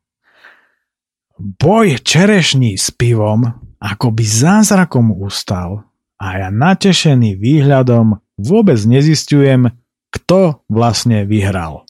Boj 1.37 2.01
čerešní 2.01 2.79
s 2.79 2.95
pivom 2.95 3.51
ako 3.83 4.15
by 4.15 4.25
zázrakom 4.25 5.11
ustal 5.11 5.85
a 6.23 6.27
ja 6.39 6.49
natešený 6.55 7.35
výhľadom 7.35 8.23
vôbec 8.39 8.79
nezistujem, 8.87 9.75
kto 10.15 10.63
vlastne 10.71 11.27
vyhral. 11.29 11.86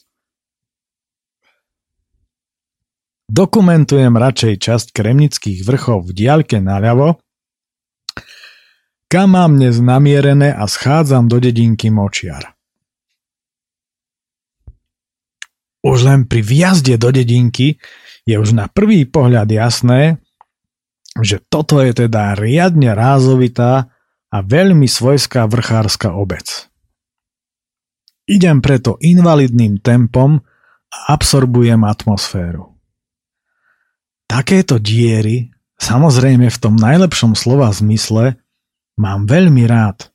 Dokumentujem 3.27 4.15
radšej 4.15 4.55
časť 4.55 4.87
kremnických 4.95 5.67
vrchov 5.67 6.07
v 6.07 6.11
diaľke 6.15 6.63
naľavo, 6.63 7.19
kam 9.11 9.35
mám 9.35 9.59
dnes 9.59 9.83
namierené 9.83 10.55
a 10.55 10.63
schádzam 10.63 11.27
do 11.27 11.43
dedinky 11.43 11.91
Močiar. 11.91 12.55
Už 15.83 16.07
len 16.07 16.23
pri 16.23 16.39
vjazde 16.39 16.95
do 16.95 17.11
dedinky 17.11 17.83
je 18.23 18.35
už 18.39 18.55
na 18.55 18.71
prvý 18.71 19.03
pohľad 19.03 19.51
jasné, 19.51 20.23
že 21.19 21.43
toto 21.51 21.83
je 21.83 22.07
teda 22.07 22.31
riadne 22.39 22.95
rázovitá 22.95 23.91
a 24.31 24.37
veľmi 24.39 24.87
svojská 24.87 25.51
vrchárska 25.51 26.15
obec. 26.15 26.71
Idem 28.23 28.63
preto 28.63 28.95
invalidným 29.03 29.83
tempom 29.83 30.39
a 30.87 30.97
absorbujem 31.11 31.83
atmosféru. 31.83 32.76
Takéto 34.27 34.75
diery, 34.75 35.55
samozrejme 35.79 36.51
v 36.51 36.57
tom 36.59 36.75
najlepšom 36.75 37.33
slova 37.33 37.71
zmysle, 37.71 38.35
mám 38.99 39.23
veľmi 39.23 39.63
rád. 39.63 40.11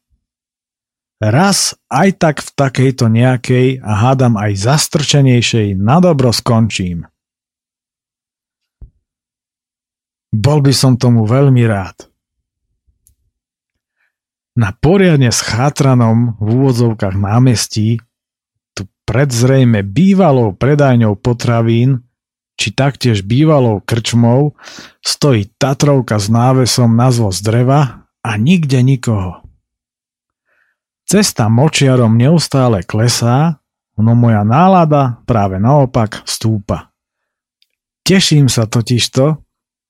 Raz 1.23 1.79
aj 1.87 2.09
tak 2.19 2.37
v 2.43 2.51
takejto 2.51 3.07
nejakej 3.07 3.79
a 3.81 3.93
hádam 4.05 4.35
aj 4.35 4.59
zastrčenejšej 4.59 5.79
nadobro 5.79 6.35
skončím. 6.35 7.07
Bol 10.35 10.59
by 10.65 10.73
som 10.75 10.99
tomu 10.99 11.23
veľmi 11.29 11.63
rád. 11.63 12.11
Na 14.53 14.75
poriadne 14.75 15.33
schátranom 15.33 16.37
v 16.37 16.47
úvodzovkách 16.61 17.17
námestí, 17.17 18.03
tu 18.77 18.85
predzrejme 19.09 19.81
bývalou 19.87 20.53
predajňou 20.53 21.17
potravín, 21.17 22.05
či 22.63 22.71
taktiež 22.71 23.27
bývalou 23.27 23.83
krčmou, 23.83 24.55
stojí 25.03 25.51
Tatrovka 25.59 26.23
s 26.23 26.31
návesom 26.31 26.95
na 26.95 27.11
z 27.11 27.43
dreva 27.43 28.07
a 28.23 28.31
nikde 28.39 28.79
nikoho. 28.87 29.43
Cesta 31.03 31.51
močiarom 31.51 32.15
neustále 32.15 32.87
klesá, 32.87 33.59
no 33.99 34.15
moja 34.15 34.47
nálada 34.47 35.19
práve 35.27 35.59
naopak 35.59 36.23
stúpa. 36.23 36.95
Teším 38.07 38.47
sa 38.47 38.71
totižto, 38.71 39.43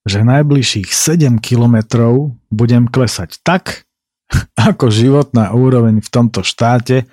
že 0.09 0.25
najbližších 0.25 0.89
7 0.89 1.37
kilometrov 1.37 2.33
budem 2.49 2.89
klesať 2.89 3.37
tak, 3.45 3.85
ako 4.57 4.89
životná 4.89 5.53
úroveň 5.53 6.01
v 6.01 6.09
tomto 6.09 6.41
štáte 6.41 7.05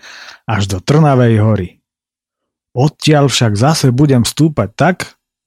až 0.49 0.63
do 0.73 0.81
Trnavej 0.81 1.37
hory. 1.45 1.69
Odtiaľ 2.73 3.29
však 3.29 3.53
zase 3.59 3.87
budem 3.93 4.25
stúpať 4.25 4.71
tak, 4.73 4.97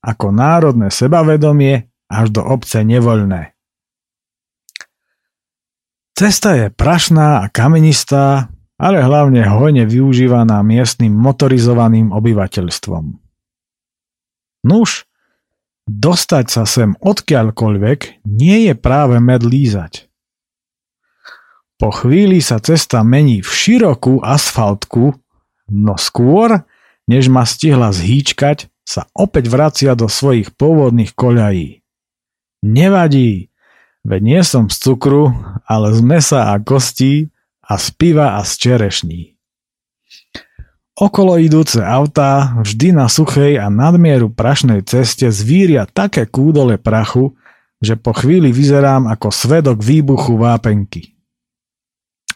ako 0.04 0.36
národné 0.36 0.92
sebavedomie 0.92 1.88
až 2.12 2.28
do 2.36 2.44
obce 2.44 2.84
nevoľné. 2.84 3.56
Cesta 6.14 6.54
je 6.60 6.68
prašná 6.70 7.42
a 7.42 7.50
kamenistá, 7.50 8.54
ale 8.78 9.02
hlavne 9.02 9.48
hojne 9.48 9.88
využívaná 9.88 10.62
miestnym 10.62 11.16
motorizovaným 11.16 12.12
obyvateľstvom. 12.14 13.18
Nuž, 14.68 15.08
dostať 15.88 16.46
sa 16.52 16.64
sem 16.68 16.94
odkiaľkoľvek 17.00 18.28
nie 18.28 18.70
je 18.70 18.74
práve 18.78 19.18
med 19.24 19.42
lízať. 19.42 20.12
Po 21.82 21.92
chvíli 21.92 22.40
sa 22.40 22.62
cesta 22.64 23.02
mení 23.02 23.44
v 23.44 23.50
širokú 23.50 24.24
asfaltku, 24.24 25.18
no 25.68 25.96
skôr, 26.00 26.64
než 27.10 27.28
ma 27.28 27.44
stihla 27.44 27.92
zhýčkať, 27.92 28.72
sa 28.84 29.08
opäť 29.16 29.48
vracia 29.48 29.96
do 29.96 30.12
svojich 30.12 30.52
pôvodných 30.56 31.16
koľají. 31.16 31.82
Nevadí, 32.64 33.54
Veď 34.04 34.22
nie 34.22 34.42
som 34.44 34.68
z 34.68 34.84
cukru, 34.84 35.32
ale 35.64 35.96
z 35.96 36.04
mesa 36.04 36.52
a 36.52 36.60
kostí 36.60 37.32
a 37.64 37.80
z 37.80 37.88
piva 37.96 38.36
a 38.36 38.44
z 38.44 38.52
čerešní. 38.60 39.22
Okolo 40.94 41.40
idúce 41.40 41.82
autá 41.82 42.54
vždy 42.62 42.94
na 42.94 43.08
suchej 43.10 43.58
a 43.58 43.72
nadmieru 43.72 44.30
prašnej 44.30 44.86
ceste 44.86 45.26
zvíria 45.32 45.90
také 45.90 46.28
kúdole 46.28 46.78
prachu, 46.78 47.34
že 47.80 47.98
po 47.98 48.14
chvíli 48.14 48.54
vyzerám 48.54 49.10
ako 49.10 49.32
svedok 49.32 49.80
výbuchu 49.82 50.36
vápenky. 50.38 51.16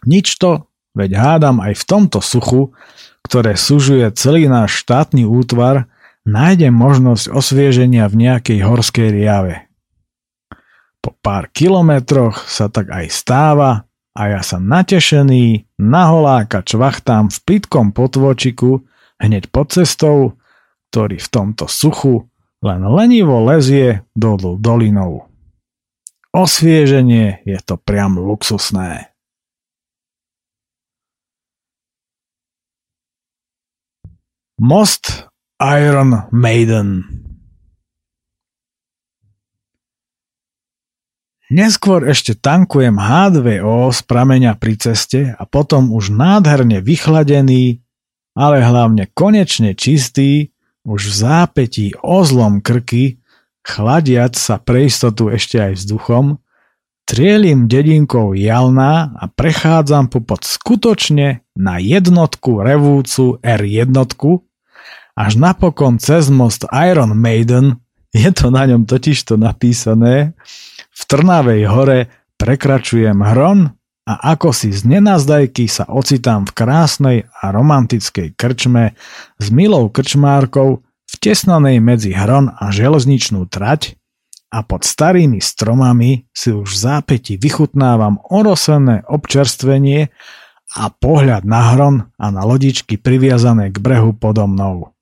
Nič 0.08 0.40
to, 0.40 0.72
veď 0.96 1.20
hádam 1.20 1.60
aj 1.62 1.78
v 1.78 1.84
tomto 1.84 2.20
suchu, 2.24 2.72
ktoré 3.28 3.60
sužuje 3.60 4.08
celý 4.16 4.48
náš 4.48 4.88
štátny 4.88 5.28
útvar, 5.28 5.92
nájdem 6.28 6.76
možnosť 6.76 7.32
osvieženia 7.32 8.04
v 8.12 8.28
nejakej 8.28 8.60
horskej 8.60 9.10
riave. 9.16 9.72
Po 11.00 11.16
pár 11.24 11.48
kilometroch 11.56 12.44
sa 12.52 12.68
tak 12.68 12.92
aj 12.92 13.08
stáva 13.08 13.88
a 14.12 14.22
ja 14.28 14.44
sa 14.44 14.60
natešený 14.60 15.72
naholáka 15.80 16.68
čvachtám 16.68 17.32
v 17.32 17.38
plitkom 17.48 17.96
potvočiku 17.96 18.84
hneď 19.24 19.48
pod 19.48 19.72
cestou, 19.72 20.36
ktorý 20.92 21.16
v 21.16 21.28
tomto 21.32 21.72
suchu 21.72 22.28
len 22.60 22.84
lenivo 22.84 23.40
lezie 23.48 24.04
dolu 24.12 24.60
dolinou. 24.60 25.32
Osvieženie 26.36 27.46
je 27.48 27.58
to 27.64 27.80
priam 27.80 28.20
luxusné. 28.20 29.16
Most 34.58 35.30
Iron 35.58 36.30
Maiden. 36.30 37.02
Neskôr 41.50 42.06
ešte 42.06 42.38
tankujem 42.38 42.94
H2O 42.94 43.90
z 43.90 44.00
prameňa 44.06 44.54
pri 44.62 44.78
ceste 44.78 45.34
a 45.34 45.44
potom 45.50 45.90
už 45.90 46.14
nádherne 46.14 46.78
vychladený, 46.86 47.82
ale 48.38 48.62
hlavne 48.62 49.10
konečne 49.18 49.74
čistý, 49.74 50.54
už 50.86 51.10
v 51.10 51.14
zápetí 51.26 51.88
ozlom 52.06 52.62
krky, 52.62 53.18
chladiac 53.66 54.38
sa 54.38 54.62
pre 54.62 54.86
istotu 54.86 55.34
ešte 55.34 55.58
aj 55.58 55.74
vzduchom, 55.74 56.38
trielim 57.10 57.66
dedinkou 57.66 58.38
Jalná 58.38 59.10
a 59.18 59.26
prechádzam 59.26 60.14
popod 60.14 60.46
skutočne 60.46 61.42
na 61.58 61.82
jednotku 61.82 62.62
revúcu 62.62 63.42
R1, 63.42 63.90
až 65.18 65.42
napokon 65.42 65.98
cez 65.98 66.30
most 66.30 66.70
Iron 66.70 67.18
Maiden, 67.18 67.82
je 68.14 68.30
to 68.30 68.54
na 68.54 68.70
ňom 68.70 68.86
totižto 68.86 69.34
napísané, 69.42 70.38
v 70.94 71.02
Trnavej 71.10 71.66
hore 71.66 72.00
prekračujem 72.38 73.18
hron 73.18 73.74
a 74.06 74.14
ako 74.38 74.54
si 74.54 74.70
z 74.70 74.86
nenazdajky 74.86 75.66
sa 75.66 75.90
ocitám 75.90 76.46
v 76.46 76.54
krásnej 76.54 77.18
a 77.42 77.50
romantickej 77.50 78.38
krčme 78.38 78.94
s 79.42 79.48
milou 79.50 79.90
krčmárkou 79.90 80.86
vtesnanej 81.10 81.82
medzi 81.82 82.14
hron 82.14 82.54
a 82.54 82.70
železničnú 82.70 83.50
trať, 83.50 83.98
a 84.48 84.64
pod 84.64 84.88
starými 84.88 85.44
stromami 85.44 86.24
si 86.32 86.56
už 86.56 86.72
v 86.72 86.80
zápäti 86.80 87.34
vychutnávam 87.36 88.24
orosené 88.32 89.04
občerstvenie 89.04 90.08
a 90.80 90.84
pohľad 90.88 91.44
na 91.44 91.62
hron 91.76 91.96
a 92.16 92.26
na 92.32 92.48
lodičky 92.48 92.96
priviazané 92.96 93.72
k 93.72 93.78
brehu 93.80 94.16
podo 94.16 94.48
mnou. 94.48 94.96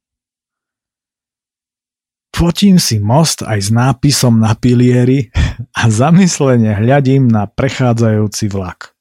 Fotím 2.36 2.84
si 2.84 3.00
most 3.00 3.48
aj 3.48 3.60
s 3.64 3.70
nápisom 3.72 4.44
na 4.44 4.60
pilieri 4.60 5.32
a 5.72 5.88
zamyslene 5.88 6.76
hľadím 6.76 7.32
na 7.32 7.48
prechádzajúci 7.48 8.52
vlak. 8.52 8.92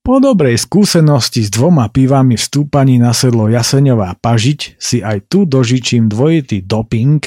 Po 0.00 0.16
dobrej 0.16 0.56
skúsenosti 0.64 1.44
s 1.44 1.52
dvoma 1.52 1.92
pivami 1.92 2.40
v 2.40 2.42
stúpaní 2.42 2.96
na 2.96 3.12
sedlo 3.12 3.52
Jaseňová 3.52 4.16
pažiť 4.24 4.80
si 4.80 5.04
aj 5.04 5.28
tu 5.28 5.44
dožičím 5.44 6.08
dvojitý 6.08 6.64
doping, 6.64 7.20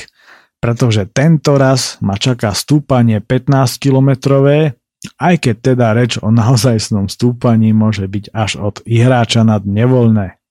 pretože 0.58 1.06
tento 1.14 1.62
raz 1.62 2.02
ma 2.02 2.18
čaká 2.18 2.50
stúpanie 2.58 3.22
15 3.22 3.78
kilometrové, 3.78 4.74
aj 5.22 5.36
keď 5.38 5.56
teda 5.62 5.94
reč 5.94 6.18
o 6.18 6.34
naozajstnom 6.34 7.14
stúpaní 7.14 7.78
môže 7.78 8.10
byť 8.10 8.34
až 8.34 8.58
od 8.58 8.82
ihráča 8.90 9.46
nad 9.46 9.62
nevoľné. 9.70 10.42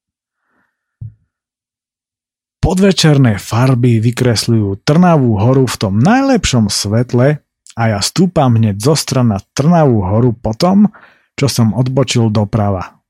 Podvečerné 2.65 3.37
farby 3.37 4.01
vykresľujú 4.01 4.89
Trnavú 4.89 5.37
horu 5.37 5.69
v 5.69 5.77
tom 5.77 6.01
najlepšom 6.01 6.73
svetle 6.73 7.45
a 7.77 7.83
ja 7.93 8.01
stúpam 8.01 8.57
hneď 8.57 8.81
zo 8.81 8.97
strana 8.97 9.45
Trnavú 9.53 10.01
horu 10.01 10.33
potom, 10.33 10.89
čo 11.37 11.45
som 11.53 11.77
odbočil 11.77 12.33
doprava. 12.33 13.05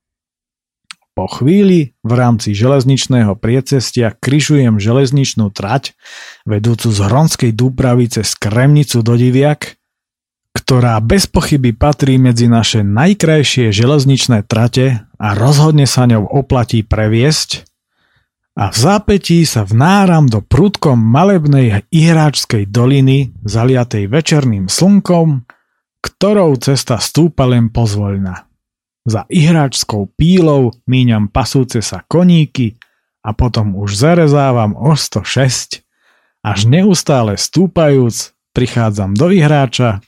Po 1.15 1.31
chvíli 1.31 1.95
v 2.03 2.13
rámci 2.19 2.51
železničného 2.51 3.39
priecestia 3.39 4.11
kryžujem 4.11 4.83
železničnú 4.83 5.55
trať 5.55 5.95
vedúcu 6.43 6.91
z 6.91 6.99
Hronskej 7.07 7.55
Dúpravy 7.55 8.11
cez 8.11 8.35
Kremnicu 8.35 9.07
do 9.07 9.15
Diviak, 9.15 9.79
ktorá 10.51 10.99
bez 10.99 11.31
pochyby 11.31 11.71
patrí 11.79 12.19
medzi 12.19 12.51
naše 12.51 12.83
najkrajšie 12.83 13.71
železničné 13.71 14.51
trate 14.51 15.07
a 15.15 15.29
rozhodne 15.39 15.87
sa 15.87 16.11
ňou 16.11 16.27
oplatí 16.27 16.83
previesť 16.83 17.71
a 18.55 18.71
v 18.71 18.77
zápetí 18.77 19.43
sa 19.43 19.67
vnáram 19.67 20.31
do 20.31 20.39
prúdkom 20.39 20.95
malebnej 20.97 21.87
ihráčskej 21.91 22.71
doliny 22.71 23.35
zaliatej 23.43 24.07
večerným 24.07 24.71
slnkom 24.71 25.43
ktorou 26.05 26.61
cesta 26.61 27.01
stúpa 27.01 27.49
len 27.49 27.73
pozvoľna. 27.73 28.45
Za 29.09 29.25
ihráčskou 29.33 30.13
pílou 30.13 30.77
míňam 30.85 31.33
pasúce 31.33 31.81
sa 31.81 32.05
koníky 32.05 32.77
a 33.25 33.33
potom 33.33 33.73
už 33.73 33.97
zarezávam 33.97 34.77
o 34.77 34.93
106, 34.93 35.81
až 36.45 36.59
neustále 36.69 37.41
stúpajúc 37.41 38.37
prichádzam 38.53 39.17
do 39.17 39.33
ihráča, 39.33 40.05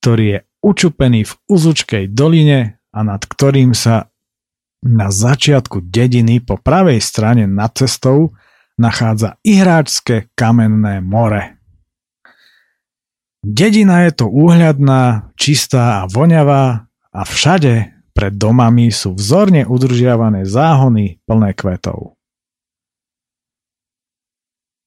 ktorý 0.00 0.24
je 0.24 0.38
učupený 0.64 1.28
v 1.28 1.32
uzučkej 1.52 2.04
doline 2.16 2.80
a 2.96 3.00
nad 3.04 3.20
ktorým 3.20 3.76
sa 3.76 4.08
na 4.84 5.08
začiatku 5.08 5.80
dediny 5.88 6.44
po 6.44 6.60
pravej 6.60 7.00
strane 7.00 7.48
nad 7.48 7.72
cestou 7.72 8.36
nachádza 8.76 9.40
ihráčske 9.40 10.28
kamenné 10.36 11.00
more. 11.00 11.56
Dedina 13.44 14.04
je 14.08 14.24
to 14.24 14.26
úhľadná, 14.28 15.32
čistá 15.36 16.04
a 16.04 16.08
voňavá 16.08 16.88
a 17.12 17.20
všade 17.24 17.92
pred 18.16 18.32
domami 18.36 18.88
sú 18.88 19.16
vzorne 19.16 19.68
udržiavané 19.68 20.48
záhony 20.48 21.20
plné 21.28 21.52
kvetov. 21.52 22.16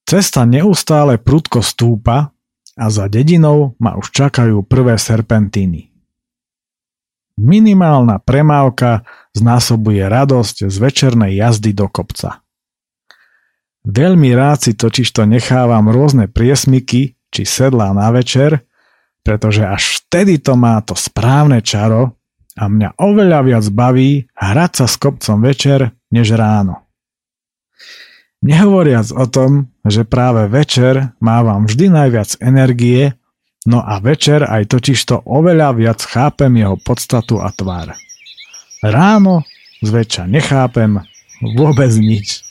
Cesta 0.08 0.48
neustále 0.48 1.20
prudko 1.20 1.60
stúpa 1.60 2.32
a 2.80 2.86
za 2.88 3.12
dedinou 3.12 3.76
ma 3.78 4.00
už 4.00 4.10
čakajú 4.16 4.64
prvé 4.64 4.96
serpentíny. 4.96 5.92
Minimálna 7.38 8.18
premávka 8.18 9.06
znásobuje 9.38 10.02
radosť 10.02 10.66
z 10.66 10.76
večernej 10.82 11.38
jazdy 11.38 11.78
do 11.78 11.86
kopca. 11.86 12.42
Veľmi 13.88 14.36
rád 14.36 14.68
si 14.68 14.72
totižto 14.76 15.24
nechávam 15.24 15.88
rôzne 15.88 16.28
priesmyky 16.28 17.16
či 17.32 17.42
sedlá 17.48 17.96
na 17.96 18.12
večer, 18.12 18.68
pretože 19.24 19.64
až 19.64 20.04
vtedy 20.04 20.44
to 20.44 20.60
má 20.60 20.82
to 20.84 20.92
správne 20.92 21.64
čaro 21.64 22.20
a 22.58 22.68
mňa 22.68 23.00
oveľa 23.00 23.40
viac 23.48 23.66
baví 23.72 24.28
hrať 24.36 24.72
sa 24.84 24.86
s 24.90 24.96
kopcom 25.00 25.40
večer 25.40 25.94
než 26.12 26.36
ráno. 26.36 26.88
Nehovoriac 28.44 29.12
o 29.16 29.26
tom, 29.28 29.74
že 29.88 30.06
práve 30.06 30.46
večer 30.52 31.16
mávam 31.24 31.66
vždy 31.66 31.90
najviac 31.90 32.38
energie, 32.44 33.18
no 33.66 33.82
a 33.82 33.98
večer 34.04 34.46
aj 34.46 34.72
totižto 34.72 35.26
oveľa 35.26 35.74
viac 35.74 36.00
chápem 36.04 36.54
jeho 36.54 36.76
podstatu 36.80 37.42
a 37.42 37.50
tvár. 37.56 37.98
Ráno 38.82 39.42
zväčša 39.82 40.30
nechápem 40.30 41.02
vôbec 41.42 41.90
nič. 41.98 42.47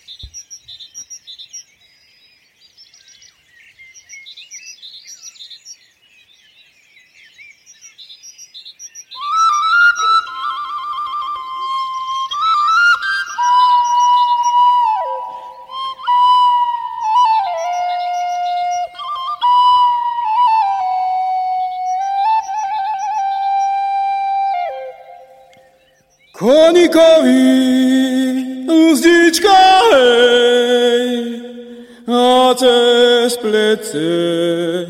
acest 32.49 33.39
plețe, 33.41 34.87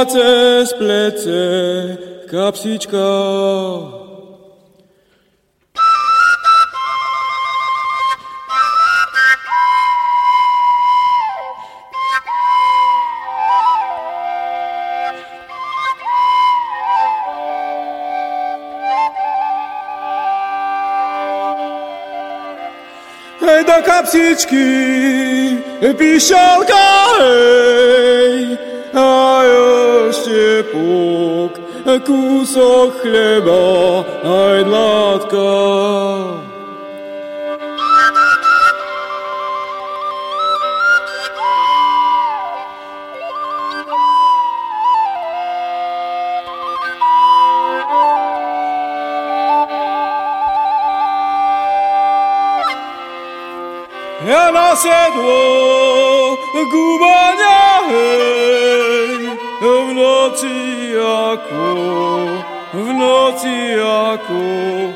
acest 0.00 0.76
plețe, 0.76 1.98
ca 2.30 2.50
psicica. 2.50 3.08
Hej 23.40 23.64
do 23.64 23.82
kapsiczki, 23.82 25.13
píšalka, 25.92 26.88
hej, 27.20 28.56
a 28.96 29.08
ešte 30.08 30.72
puk, 30.72 31.60
kúsok 32.08 33.04
chleba, 33.04 34.00
ako 64.14 64.94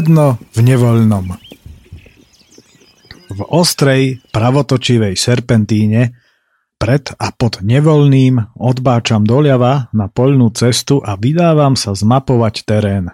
Nevedno 0.00 0.40
v 0.56 0.64
nevoľnom. 0.64 1.26
V 3.36 3.40
ostrej, 3.52 4.24
pravotočivej 4.32 5.12
serpentíne 5.12 6.16
pred 6.80 7.12
a 7.20 7.28
pod 7.36 7.60
nevoľným 7.60 8.56
odbáčam 8.56 9.28
doľava 9.28 9.92
na 9.92 10.08
poľnú 10.08 10.56
cestu 10.56 11.04
a 11.04 11.20
vydávam 11.20 11.76
sa 11.76 11.92
zmapovať 11.92 12.64
terén. 12.64 13.12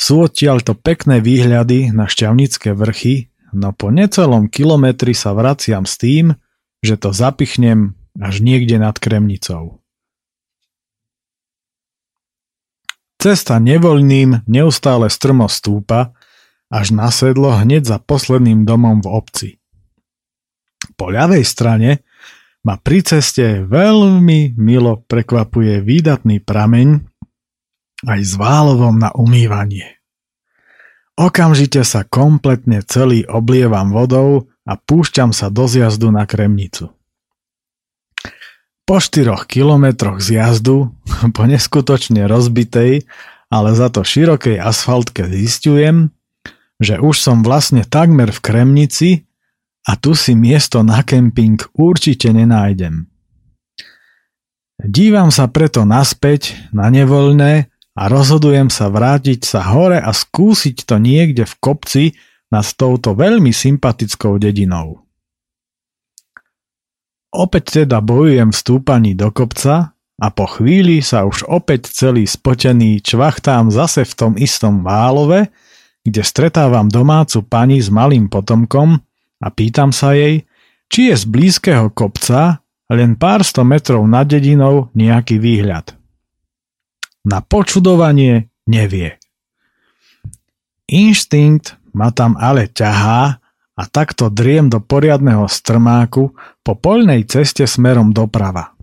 Sú 0.00 0.24
odtiaľto 0.24 0.80
pekné 0.80 1.20
výhľady 1.20 1.92
na 1.92 2.08
šťavnické 2.08 2.72
vrchy, 2.72 3.28
no 3.52 3.76
po 3.76 3.92
necelom 3.92 4.48
kilometri 4.48 5.12
sa 5.12 5.36
vraciam 5.36 5.84
s 5.84 6.00
tým, 6.00 6.40
že 6.80 6.96
to 6.96 7.12
zapichnem 7.12 8.00
až 8.16 8.40
niekde 8.40 8.80
nad 8.80 8.96
Kremnicou. 8.96 9.81
Cesta 13.22 13.62
nevoľným 13.62 14.50
neustále 14.50 15.06
strmo 15.06 15.46
stúpa, 15.46 16.10
až 16.66 16.90
na 16.90 17.06
hneď 17.62 17.86
za 17.86 18.02
posledným 18.02 18.66
domom 18.66 18.98
v 18.98 19.08
obci. 19.14 19.48
Po 20.98 21.06
ľavej 21.06 21.46
strane 21.46 22.02
ma 22.66 22.82
pri 22.82 23.06
ceste 23.06 23.62
veľmi 23.62 24.58
milo 24.58 25.06
prekvapuje 25.06 25.86
výdatný 25.86 26.42
prameň 26.42 26.98
aj 28.10 28.20
s 28.26 28.34
válovom 28.34 28.98
na 28.98 29.14
umývanie. 29.14 30.02
Okamžite 31.14 31.86
sa 31.86 32.02
kompletne 32.02 32.82
celý 32.82 33.22
oblievam 33.30 33.94
vodou 33.94 34.50
a 34.66 34.74
púšťam 34.74 35.30
sa 35.30 35.46
do 35.46 35.70
zjazdu 35.70 36.10
na 36.10 36.26
Kremnicu. 36.26 36.90
Po 38.82 38.98
4 38.98 39.46
kilometroch 39.46 40.18
z 40.18 40.42
jazdu, 40.42 40.90
po 41.36 41.42
neskutočne 41.46 42.26
rozbitej, 42.26 43.06
ale 43.52 43.68
za 43.76 43.92
to 43.92 44.00
širokej 44.02 44.56
asfaltke 44.58 45.28
zistujem, 45.28 46.10
že 46.80 46.98
už 46.98 47.20
som 47.20 47.44
vlastne 47.46 47.86
takmer 47.86 48.32
v 48.32 48.40
Kremnici 48.42 49.10
a 49.86 49.94
tu 49.94 50.16
si 50.18 50.34
miesto 50.34 50.82
na 50.82 51.04
kemping 51.06 51.60
určite 51.76 52.32
nenájdem. 52.32 53.06
Dívam 54.82 55.30
sa 55.30 55.46
preto 55.46 55.86
naspäť 55.86 56.58
na 56.74 56.90
nevoľné 56.90 57.70
a 57.94 58.02
rozhodujem 58.10 58.66
sa 58.66 58.90
vrátiť 58.90 59.46
sa 59.46 59.62
hore 59.70 60.00
a 60.00 60.10
skúsiť 60.10 60.88
to 60.88 60.98
niekde 60.98 61.46
v 61.46 61.54
kopci 61.62 62.04
nad 62.50 62.66
touto 62.66 63.14
veľmi 63.14 63.54
sympatickou 63.54 64.42
dedinou. 64.42 65.01
Opäť 67.32 67.82
teda 67.82 68.04
bojujem 68.04 68.52
v 68.52 68.60
stúpaní 68.60 69.12
do 69.16 69.32
kopca 69.32 69.96
a 70.20 70.26
po 70.28 70.44
chvíli 70.44 71.00
sa 71.00 71.24
už 71.24 71.48
opäť 71.48 71.88
celý 71.88 72.28
spotený 72.28 73.00
čvachtám 73.00 73.72
zase 73.72 74.04
v 74.04 74.12
tom 74.12 74.32
istom 74.36 74.84
Válove, 74.84 75.48
kde 76.04 76.20
stretávam 76.20 76.92
domácu 76.92 77.40
pani 77.48 77.80
s 77.80 77.88
malým 77.88 78.28
potomkom 78.28 79.00
a 79.40 79.46
pýtam 79.48 79.90
sa 79.90 80.12
jej, 80.12 80.44
či 80.92 81.08
je 81.08 81.14
z 81.16 81.24
blízkeho 81.24 81.88
kopca 81.96 82.62
len 82.92 83.16
pár 83.16 83.40
sto 83.42 83.64
metrov 83.64 84.04
nad 84.04 84.28
dedinou 84.28 84.92
nejaký 84.92 85.40
výhľad. 85.40 85.96
Na 87.24 87.40
počudovanie 87.40 88.52
nevie. 88.68 89.16
Inštinkt 90.92 91.80
ma 91.96 92.12
tam 92.12 92.36
ale 92.36 92.68
ťahá 92.68 93.41
a 93.82 93.90
takto 93.90 94.30
driem 94.30 94.70
do 94.70 94.78
poriadneho 94.78 95.50
strmáku 95.50 96.38
po 96.62 96.72
poľnej 96.78 97.26
ceste 97.26 97.66
smerom 97.66 98.14
doprava. 98.14 98.78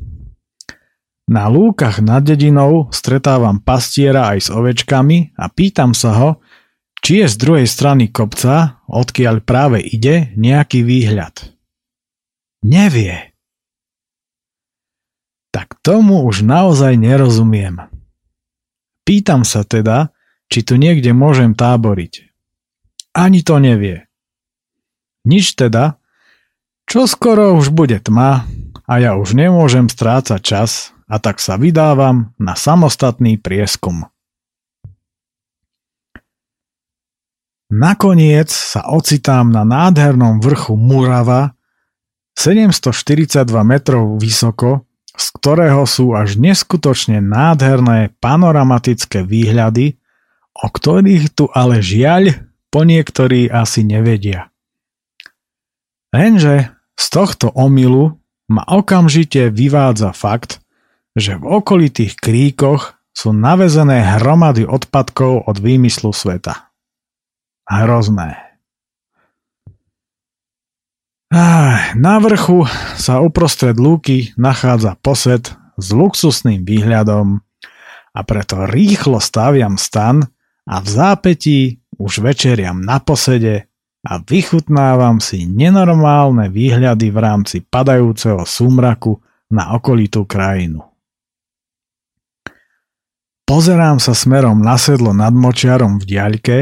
Na 1.32 1.48
lúkach 1.48 2.04
nad 2.04 2.20
dedinou 2.28 2.92
stretávam 2.92 3.64
pastiera 3.64 4.36
aj 4.36 4.40
s 4.44 4.50
ovečkami 4.52 5.40
a 5.40 5.48
pýtam 5.48 5.96
sa 5.96 6.12
ho, 6.20 6.30
či 7.00 7.24
je 7.24 7.32
z 7.32 7.36
druhej 7.40 7.68
strany 7.70 8.12
kopca, 8.12 8.84
odkiaľ 8.92 9.40
práve 9.40 9.80
ide, 9.80 10.36
nejaký 10.36 10.84
výhľad. 10.84 11.56
Nevie. 12.66 13.32
Tak 15.56 15.80
tomu 15.80 16.28
už 16.28 16.44
naozaj 16.44 17.00
nerozumiem. 17.00 17.88
Pýtam 19.08 19.48
sa 19.48 19.64
teda, 19.64 20.12
či 20.52 20.66
tu 20.66 20.76
niekde 20.76 21.16
môžem 21.16 21.56
táboriť. 21.56 22.26
Ani 23.16 23.46
to 23.46 23.62
nevie. 23.62 24.09
Nič 25.30 25.54
teda, 25.54 26.02
čo 26.90 27.06
skoro 27.06 27.54
už 27.54 27.70
bude 27.70 28.02
tma 28.02 28.50
a 28.90 28.94
ja 28.98 29.14
už 29.14 29.38
nemôžem 29.38 29.86
strácať 29.86 30.42
čas 30.42 30.90
a 31.06 31.22
tak 31.22 31.38
sa 31.38 31.54
vydávam 31.54 32.34
na 32.42 32.58
samostatný 32.58 33.38
prieskum. 33.38 34.10
Nakoniec 37.70 38.50
sa 38.50 38.90
ocitám 38.90 39.54
na 39.54 39.62
nádhernom 39.62 40.42
vrchu 40.42 40.74
Murava, 40.74 41.54
742 42.34 43.46
metrov 43.62 44.18
vysoko, 44.18 44.90
z 45.14 45.26
ktorého 45.38 45.86
sú 45.86 46.18
až 46.18 46.42
neskutočne 46.42 47.22
nádherné 47.22 48.18
panoramatické 48.18 49.22
výhľady, 49.22 50.02
o 50.58 50.66
ktorých 50.66 51.30
tu 51.38 51.46
ale 51.54 51.86
žiaľ 51.86 52.50
po 52.74 52.82
niektorí 52.82 53.54
asi 53.54 53.86
nevedia. 53.86 54.49
Lenže 56.10 56.74
z 56.98 57.06
tohto 57.14 57.54
omylu 57.54 58.18
ma 58.50 58.66
okamžite 58.66 59.54
vyvádza 59.54 60.10
fakt, 60.12 60.58
že 61.14 61.38
v 61.38 61.46
okolitých 61.62 62.18
kríkoch 62.18 62.98
sú 63.14 63.30
navezené 63.30 64.18
hromady 64.18 64.66
odpadkov 64.66 65.46
od 65.46 65.58
výmyslu 65.62 66.10
sveta. 66.10 66.74
Hrozné. 67.70 68.50
Na 71.94 72.18
vrchu 72.18 72.66
sa 72.98 73.22
uprostred 73.22 73.78
lúky 73.78 74.34
nachádza 74.34 74.98
posed 74.98 75.54
s 75.78 75.88
luxusným 75.94 76.66
výhľadom 76.66 77.38
a 78.18 78.20
preto 78.26 78.66
rýchlo 78.66 79.22
staviam 79.22 79.78
stan 79.78 80.26
a 80.66 80.82
v 80.82 80.88
zápetí 80.90 81.60
už 82.02 82.26
večeriam 82.26 82.82
na 82.82 82.98
posede 82.98 83.69
a 84.06 84.24
vychutnávam 84.24 85.20
si 85.20 85.44
nenormálne 85.44 86.48
výhľady 86.48 87.12
v 87.12 87.18
rámci 87.20 87.58
padajúceho 87.60 88.48
súmraku 88.48 89.20
na 89.52 89.76
okolitú 89.76 90.24
krajinu. 90.24 90.86
Pozerám 93.44 93.98
sa 93.98 94.14
smerom 94.14 94.62
na 94.62 94.78
sedlo 94.78 95.10
nad 95.10 95.34
močiarom 95.34 95.98
v 95.98 96.06
diaľke, 96.06 96.58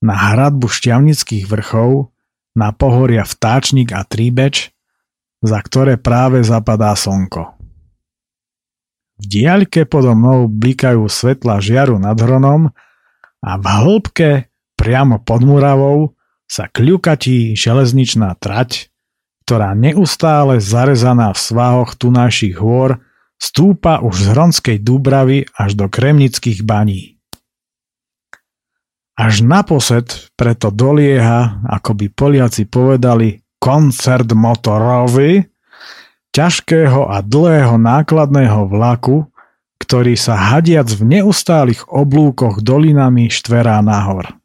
na 0.00 0.16
hradbu 0.16 0.64
šťavnických 0.64 1.44
vrchov, 1.44 2.08
na 2.56 2.72
pohoria 2.72 3.20
Vtáčnik 3.20 3.92
a 3.92 4.00
Tríbeč, 4.00 4.72
za 5.44 5.60
ktoré 5.60 6.00
práve 6.00 6.40
zapadá 6.40 6.96
slnko. 6.96 7.52
V 9.20 9.24
diaľke 9.28 9.84
podo 9.84 10.16
mnou 10.16 10.48
blikajú 10.48 11.04
svetla 11.04 11.60
žiaru 11.60 12.00
nad 12.00 12.16
hronom 12.16 12.72
a 13.44 13.52
v 13.60 13.64
hĺbke, 13.64 14.48
priamo 14.72 15.20
pod 15.20 15.44
Muravou, 15.44 16.15
sa 16.46 16.70
kľukatí 16.70 17.58
železničná 17.58 18.38
trať, 18.38 18.90
ktorá 19.46 19.74
neustále 19.78 20.58
zarezaná 20.58 21.30
v 21.30 21.38
svahoch 21.38 21.94
tunajších 21.94 22.58
hôr 22.58 22.98
stúpa 23.38 24.02
už 24.02 24.14
z 24.16 24.26
Hronskej 24.32 24.78
Dúbravy 24.82 25.46
až 25.54 25.78
do 25.78 25.86
Kremnických 25.86 26.64
baní. 26.64 27.20
Až 29.16 29.40
naposled 29.40 30.28
preto 30.36 30.68
dolieha, 30.68 31.64
ako 31.64 31.96
by 31.96 32.06
Poliaci 32.12 32.68
povedali, 32.68 33.40
koncert 33.56 34.28
motorový, 34.36 35.48
ťažkého 36.36 37.08
a 37.08 37.24
dlhého 37.24 37.80
nákladného 37.80 38.68
vlaku, 38.68 39.24
ktorý 39.80 40.20
sa 40.20 40.36
hadiac 40.36 40.92
v 40.92 41.16
neustálych 41.16 41.88
oblúkoch 41.88 42.60
dolinami 42.60 43.32
štverá 43.32 43.80
nahor. 43.80 44.36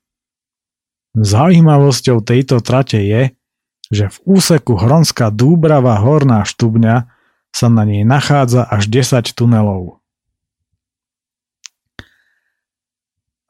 Zaujímavosťou 1.11 2.23
tejto 2.23 2.63
trate 2.63 3.03
je, 3.03 3.35
že 3.91 4.07
v 4.07 4.17
úseku 4.39 4.79
Hronská 4.79 5.27
Dúbrava 5.27 5.99
Horná 5.99 6.47
Štubňa 6.47 7.11
sa 7.51 7.67
na 7.67 7.83
nej 7.83 8.07
nachádza 8.07 8.63
až 8.63 8.87
10 8.87 9.35
tunelov. 9.35 9.99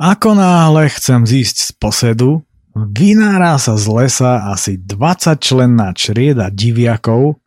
Ako 0.02 0.34
náhle 0.34 0.90
chcem 0.90 1.30
zísť 1.30 1.58
z 1.62 1.72
posedu, 1.78 2.42
vynára 2.74 3.62
sa 3.62 3.78
z 3.78 3.86
lesa 3.86 4.50
asi 4.50 4.82
20 4.82 5.38
členná 5.38 5.94
črieda 5.94 6.50
diviakov 6.50 7.38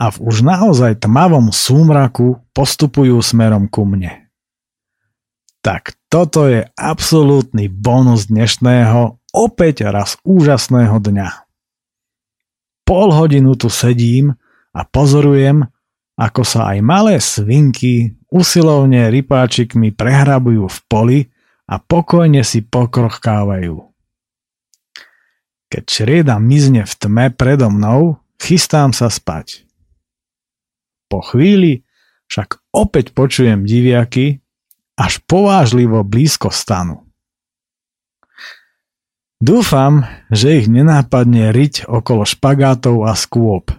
a 0.00 0.08
v 0.08 0.16
už 0.24 0.40
naozaj 0.40 1.04
tmavom 1.04 1.52
súmraku 1.52 2.40
postupujú 2.56 3.20
smerom 3.20 3.68
ku 3.68 3.84
mne. 3.84 4.32
Tak 5.60 5.92
toto 6.08 6.48
je 6.48 6.64
absolútny 6.72 7.68
bonus 7.68 8.32
dnešného, 8.32 9.19
opäť 9.34 9.88
raz 9.88 10.18
úžasného 10.26 10.98
dňa. 10.98 11.28
Pol 12.86 13.08
hodinu 13.14 13.54
tu 13.54 13.70
sedím 13.70 14.34
a 14.74 14.82
pozorujem, 14.82 15.66
ako 16.18 16.42
sa 16.42 16.74
aj 16.74 16.78
malé 16.82 17.16
svinky 17.22 18.18
usilovne 18.30 19.10
rypáčikmi 19.10 19.94
prehrabujú 19.94 20.66
v 20.66 20.78
poli 20.86 21.18
a 21.70 21.78
pokojne 21.78 22.42
si 22.42 22.66
pokrochkávajú. 22.66 23.78
Keď 25.70 25.82
črieda 25.86 26.36
mizne 26.42 26.82
v 26.82 26.94
tme 26.98 27.26
predo 27.30 27.70
mnou, 27.70 28.18
chystám 28.42 28.90
sa 28.90 29.06
spať. 29.06 29.62
Po 31.06 31.22
chvíli 31.22 31.86
však 32.30 32.70
opäť 32.70 33.10
počujem 33.14 33.66
diviaky, 33.66 34.42
až 34.94 35.18
povážlivo 35.26 36.06
blízko 36.06 36.54
stanu. 36.54 37.09
Dúfam, 39.40 40.04
že 40.28 40.60
ich 40.60 40.68
nenápadne 40.68 41.48
riť 41.48 41.88
okolo 41.88 42.28
špagátov 42.28 43.08
a 43.08 43.16
skôp. 43.16 43.72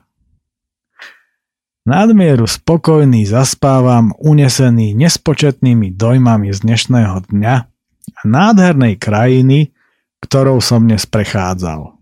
Nadmieru 1.85 2.49
spokojný 2.49 3.29
zaspávam, 3.29 4.09
unesený 4.17 4.97
nespočetnými 4.97 5.93
dojmami 5.93 6.49
z 6.49 6.65
dnešného 6.65 7.29
dňa 7.29 7.55
a 8.09 8.21
nádhernej 8.25 8.97
krajiny, 8.97 9.69
ktorou 10.25 10.65
som 10.65 10.89
dnes 10.89 11.05
prechádzal. 11.05 11.93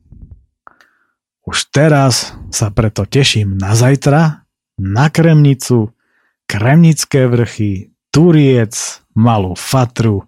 Už 1.43 1.57
teraz 1.75 2.31
sa 2.55 2.71
preto 2.71 3.03
teším 3.03 3.59
na 3.59 3.75
zajtra, 3.75 4.47
na 4.79 5.11
Kremnicu, 5.11 5.91
Kremnické 6.47 7.27
vrchy, 7.27 7.91
Turiec, 8.07 9.03
malú 9.19 9.51
fatru, 9.59 10.23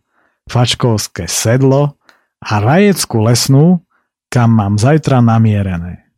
fačkovské 0.52 1.32
sedlo 1.32 1.96
a 2.42 2.54
rajeckú 2.58 3.22
lesnú, 3.22 3.86
kam 4.34 4.58
mám 4.58 4.82
zajtra 4.82 5.22
namierené. 5.22 6.10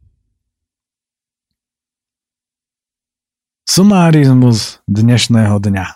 Sumárizmus 3.67 4.85
dnešného 4.85 5.57
dňa 5.57 5.87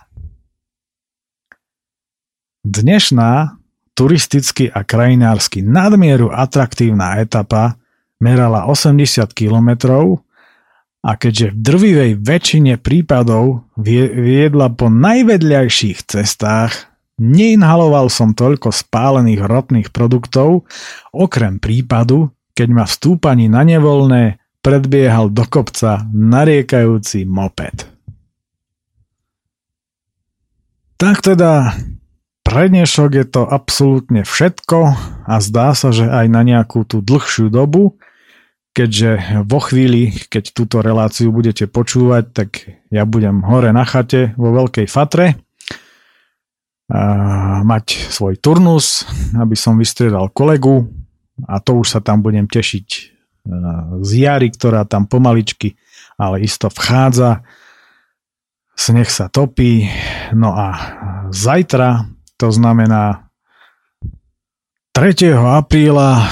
Dnešná 2.67 3.55
turisticky 3.93 4.67
a 4.67 4.82
krajinársky 4.82 5.61
nadmieru 5.61 6.34
atraktívna 6.34 7.21
etapa 7.21 7.78
merala 8.17 8.65
80 8.65 9.30
km 9.32 9.69
a 11.05 11.11
keďže 11.15 11.53
v 11.53 11.57
drvivej 11.61 12.11
väčšine 12.17 12.73
prípadov 12.82 13.69
viedla 13.78 14.73
po 14.73 14.89
najvedľajších 14.89 16.01
cestách, 16.03 16.96
neinhaloval 17.18 18.09
som 18.13 18.34
toľko 18.34 18.70
spálených 18.70 19.41
ropných 19.41 19.89
produktov, 19.93 20.65
okrem 21.13 21.57
prípadu, 21.57 22.34
keď 22.53 22.68
ma 22.74 22.86
v 22.86 22.93
stúpaní 22.93 23.45
na 23.49 23.61
nevoľné 23.65 24.41
predbiehal 24.61 25.30
do 25.30 25.45
kopca 25.45 26.05
nariekajúci 26.09 27.26
moped. 27.26 27.86
Tak 30.97 31.22
teda, 31.22 31.78
pre 32.41 32.74
dnešok 32.74 33.09
je 33.13 33.26
to 33.30 33.43
absolútne 33.45 34.26
všetko 34.26 34.80
a 35.30 35.36
zdá 35.38 35.78
sa, 35.78 35.93
že 35.93 36.09
aj 36.09 36.26
na 36.26 36.41
nejakú 36.41 36.86
tú 36.86 37.01
dlhšiu 37.05 37.49
dobu– 37.53 37.93
keďže 38.78 39.41
vo 39.49 39.57
chvíli, 39.57 40.13
keď 40.30 40.53
túto 40.53 40.86
reláciu 40.86 41.34
budete 41.34 41.65
počúvať, 41.65 42.24
tak 42.30 42.49
ja 42.93 43.09
budem 43.09 43.41
hore 43.41 43.74
na 43.74 43.82
chate 43.82 44.38
vo 44.38 44.53
Veľkej 44.53 44.86
Fatre 44.86 45.46
mať 47.67 47.85
svoj 48.07 48.39
turnus, 48.39 49.03
aby 49.35 49.59
som 49.59 49.75
vystriedal 49.75 50.31
kolegu 50.31 50.88
a 51.43 51.59
to 51.59 51.83
už 51.83 51.88
sa 51.93 51.99
tam 51.99 52.23
budem 52.23 52.47
tešiť 52.47 52.88
z 54.03 54.09
jary, 54.11 54.51
ktorá 54.51 54.83
tam 54.88 55.07
pomaličky, 55.07 55.75
ale 56.19 56.43
isto 56.43 56.71
vchádza. 56.71 57.43
Sneh 58.77 59.09
sa 59.09 59.27
topí. 59.31 59.88
No 60.35 60.55
a 60.55 60.67
zajtra, 61.31 62.07
to 62.39 62.51
znamená 62.51 63.27
3. 64.95 65.33
apríla 65.33 66.27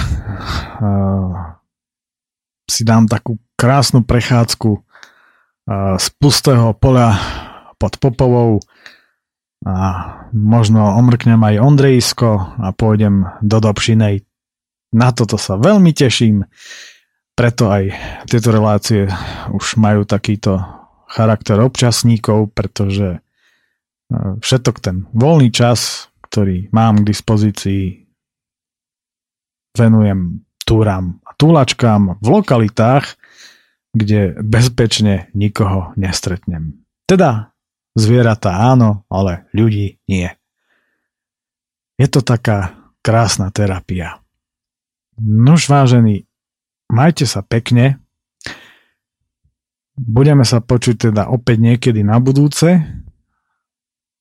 si 2.66 2.82
dám 2.84 3.06
takú 3.08 3.40
krásnu 3.56 4.04
prechádzku 4.04 4.72
z 5.98 6.08
pustého 6.20 6.76
poľa 6.78 7.18
pod 7.80 7.98
Popovou 7.98 8.60
a 9.66 9.86
možno 10.30 10.86
omrknem 11.02 11.42
aj 11.42 11.58
Ondrejsko 11.58 12.62
a 12.62 12.70
pôjdem 12.70 13.26
do 13.42 13.58
Dobšinej. 13.58 14.22
Na 14.94 15.10
toto 15.10 15.42
sa 15.42 15.58
veľmi 15.58 15.90
teším, 15.90 16.46
preto 17.34 17.74
aj 17.74 17.92
tieto 18.30 18.54
relácie 18.54 19.10
už 19.50 19.82
majú 19.82 20.06
takýto 20.06 20.62
charakter 21.10 21.58
občasníkov, 21.60 22.54
pretože 22.54 23.20
všetok 24.14 24.76
ten 24.80 25.10
voľný 25.12 25.50
čas, 25.50 26.14
ktorý 26.30 26.70
mám 26.70 27.02
k 27.02 27.10
dispozícii, 27.10 27.84
venujem 29.74 30.46
túram 30.62 31.20
a 31.26 31.34
túlačkám 31.36 32.22
v 32.22 32.28
lokalitách, 32.30 33.18
kde 33.92 34.38
bezpečne 34.46 35.28
nikoho 35.34 35.92
nestretnem. 35.98 36.86
Teda 37.10 37.55
zvieratá 37.96 38.76
áno, 38.76 39.08
ale 39.10 39.48
ľudí 39.56 40.04
nie. 40.06 40.30
Je 41.96 42.08
to 42.12 42.20
taká 42.20 42.92
krásna 43.00 43.50
terapia. 43.50 44.20
Nož 45.16 45.72
vážení, 45.72 46.28
majte 46.92 47.24
sa 47.24 47.40
pekne. 47.40 48.04
Budeme 49.96 50.44
sa 50.44 50.60
počuť 50.60 51.10
teda 51.10 51.32
opäť 51.32 51.58
niekedy 51.64 52.04
na 52.04 52.20
budúce 52.20 52.84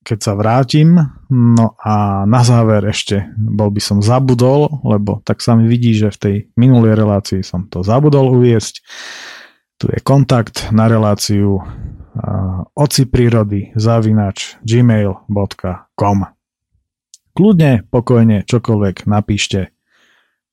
keď 0.04 0.18
sa 0.20 0.32
vrátim. 0.36 1.00
No 1.32 1.74
a 1.80 2.28
na 2.28 2.44
záver 2.44 2.84
ešte 2.84 3.32
bol 3.34 3.72
by 3.72 3.80
som 3.80 4.04
zabudol, 4.04 4.84
lebo 4.84 5.24
tak 5.24 5.40
sa 5.40 5.56
mi 5.56 5.66
vidí, 5.66 5.96
že 5.96 6.12
v 6.12 6.20
tej 6.20 6.36
minulej 6.60 6.94
relácii 6.94 7.40
som 7.40 7.66
to 7.66 7.80
zabudol 7.80 8.36
uviesť. 8.36 8.84
Tu 9.80 9.90
je 9.90 9.98
kontakt 10.04 10.70
na 10.70 10.86
reláciu 10.86 11.64
oci 12.78 13.02
prírody 13.10 13.74
zavinač 13.74 14.58
gmail.com 14.62 16.18
Kľudne, 17.34 17.72
pokojne, 17.90 18.46
čokoľvek 18.46 19.10
napíšte. 19.10 19.74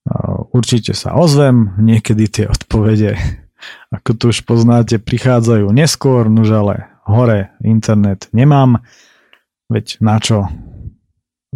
Uh, 0.02 0.50
určite 0.50 0.98
sa 0.98 1.14
ozvem, 1.14 1.78
niekedy 1.78 2.26
tie 2.26 2.44
odpovede, 2.50 3.14
ako 3.96 4.10
tu 4.18 4.24
už 4.34 4.42
poznáte, 4.42 4.98
prichádzajú 4.98 5.70
neskôr, 5.70 6.26
nuž 6.26 6.50
ale 6.50 6.90
hore 7.06 7.54
internet 7.62 8.26
nemám 8.34 8.82
Veď 9.72 9.86
na 10.04 10.20
čo? 10.20 10.52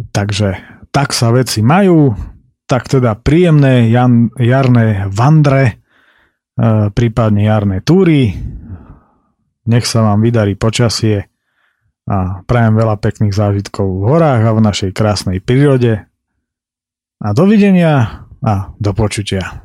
Takže 0.09 0.57
tak 0.89 1.13
sa 1.13 1.29
veci 1.29 1.61
majú, 1.61 2.17
tak 2.65 2.89
teda 2.89 3.13
príjemné 3.13 3.93
jan, 3.93 4.33
jarné 4.41 5.05
vandre, 5.05 5.63
e, 5.69 5.73
prípadne 6.89 7.45
jarné 7.45 7.85
túry. 7.85 8.33
Nech 9.67 9.83
sa 9.83 9.99
vám 10.01 10.23
vydarí 10.23 10.55
počasie 10.55 11.27
a 12.07 12.39
prajem 12.47 12.79
veľa 12.79 12.95
pekných 13.03 13.35
zážitkov 13.35 13.83
v 13.83 14.03
horách 14.07 14.43
a 14.47 14.55
v 14.55 14.63
našej 14.63 14.91
krásnej 14.95 15.43
prírode. 15.43 16.07
A 17.19 17.27
dovidenia 17.35 18.23
a 18.39 18.71
do 18.79 18.91
počutia. 18.95 19.59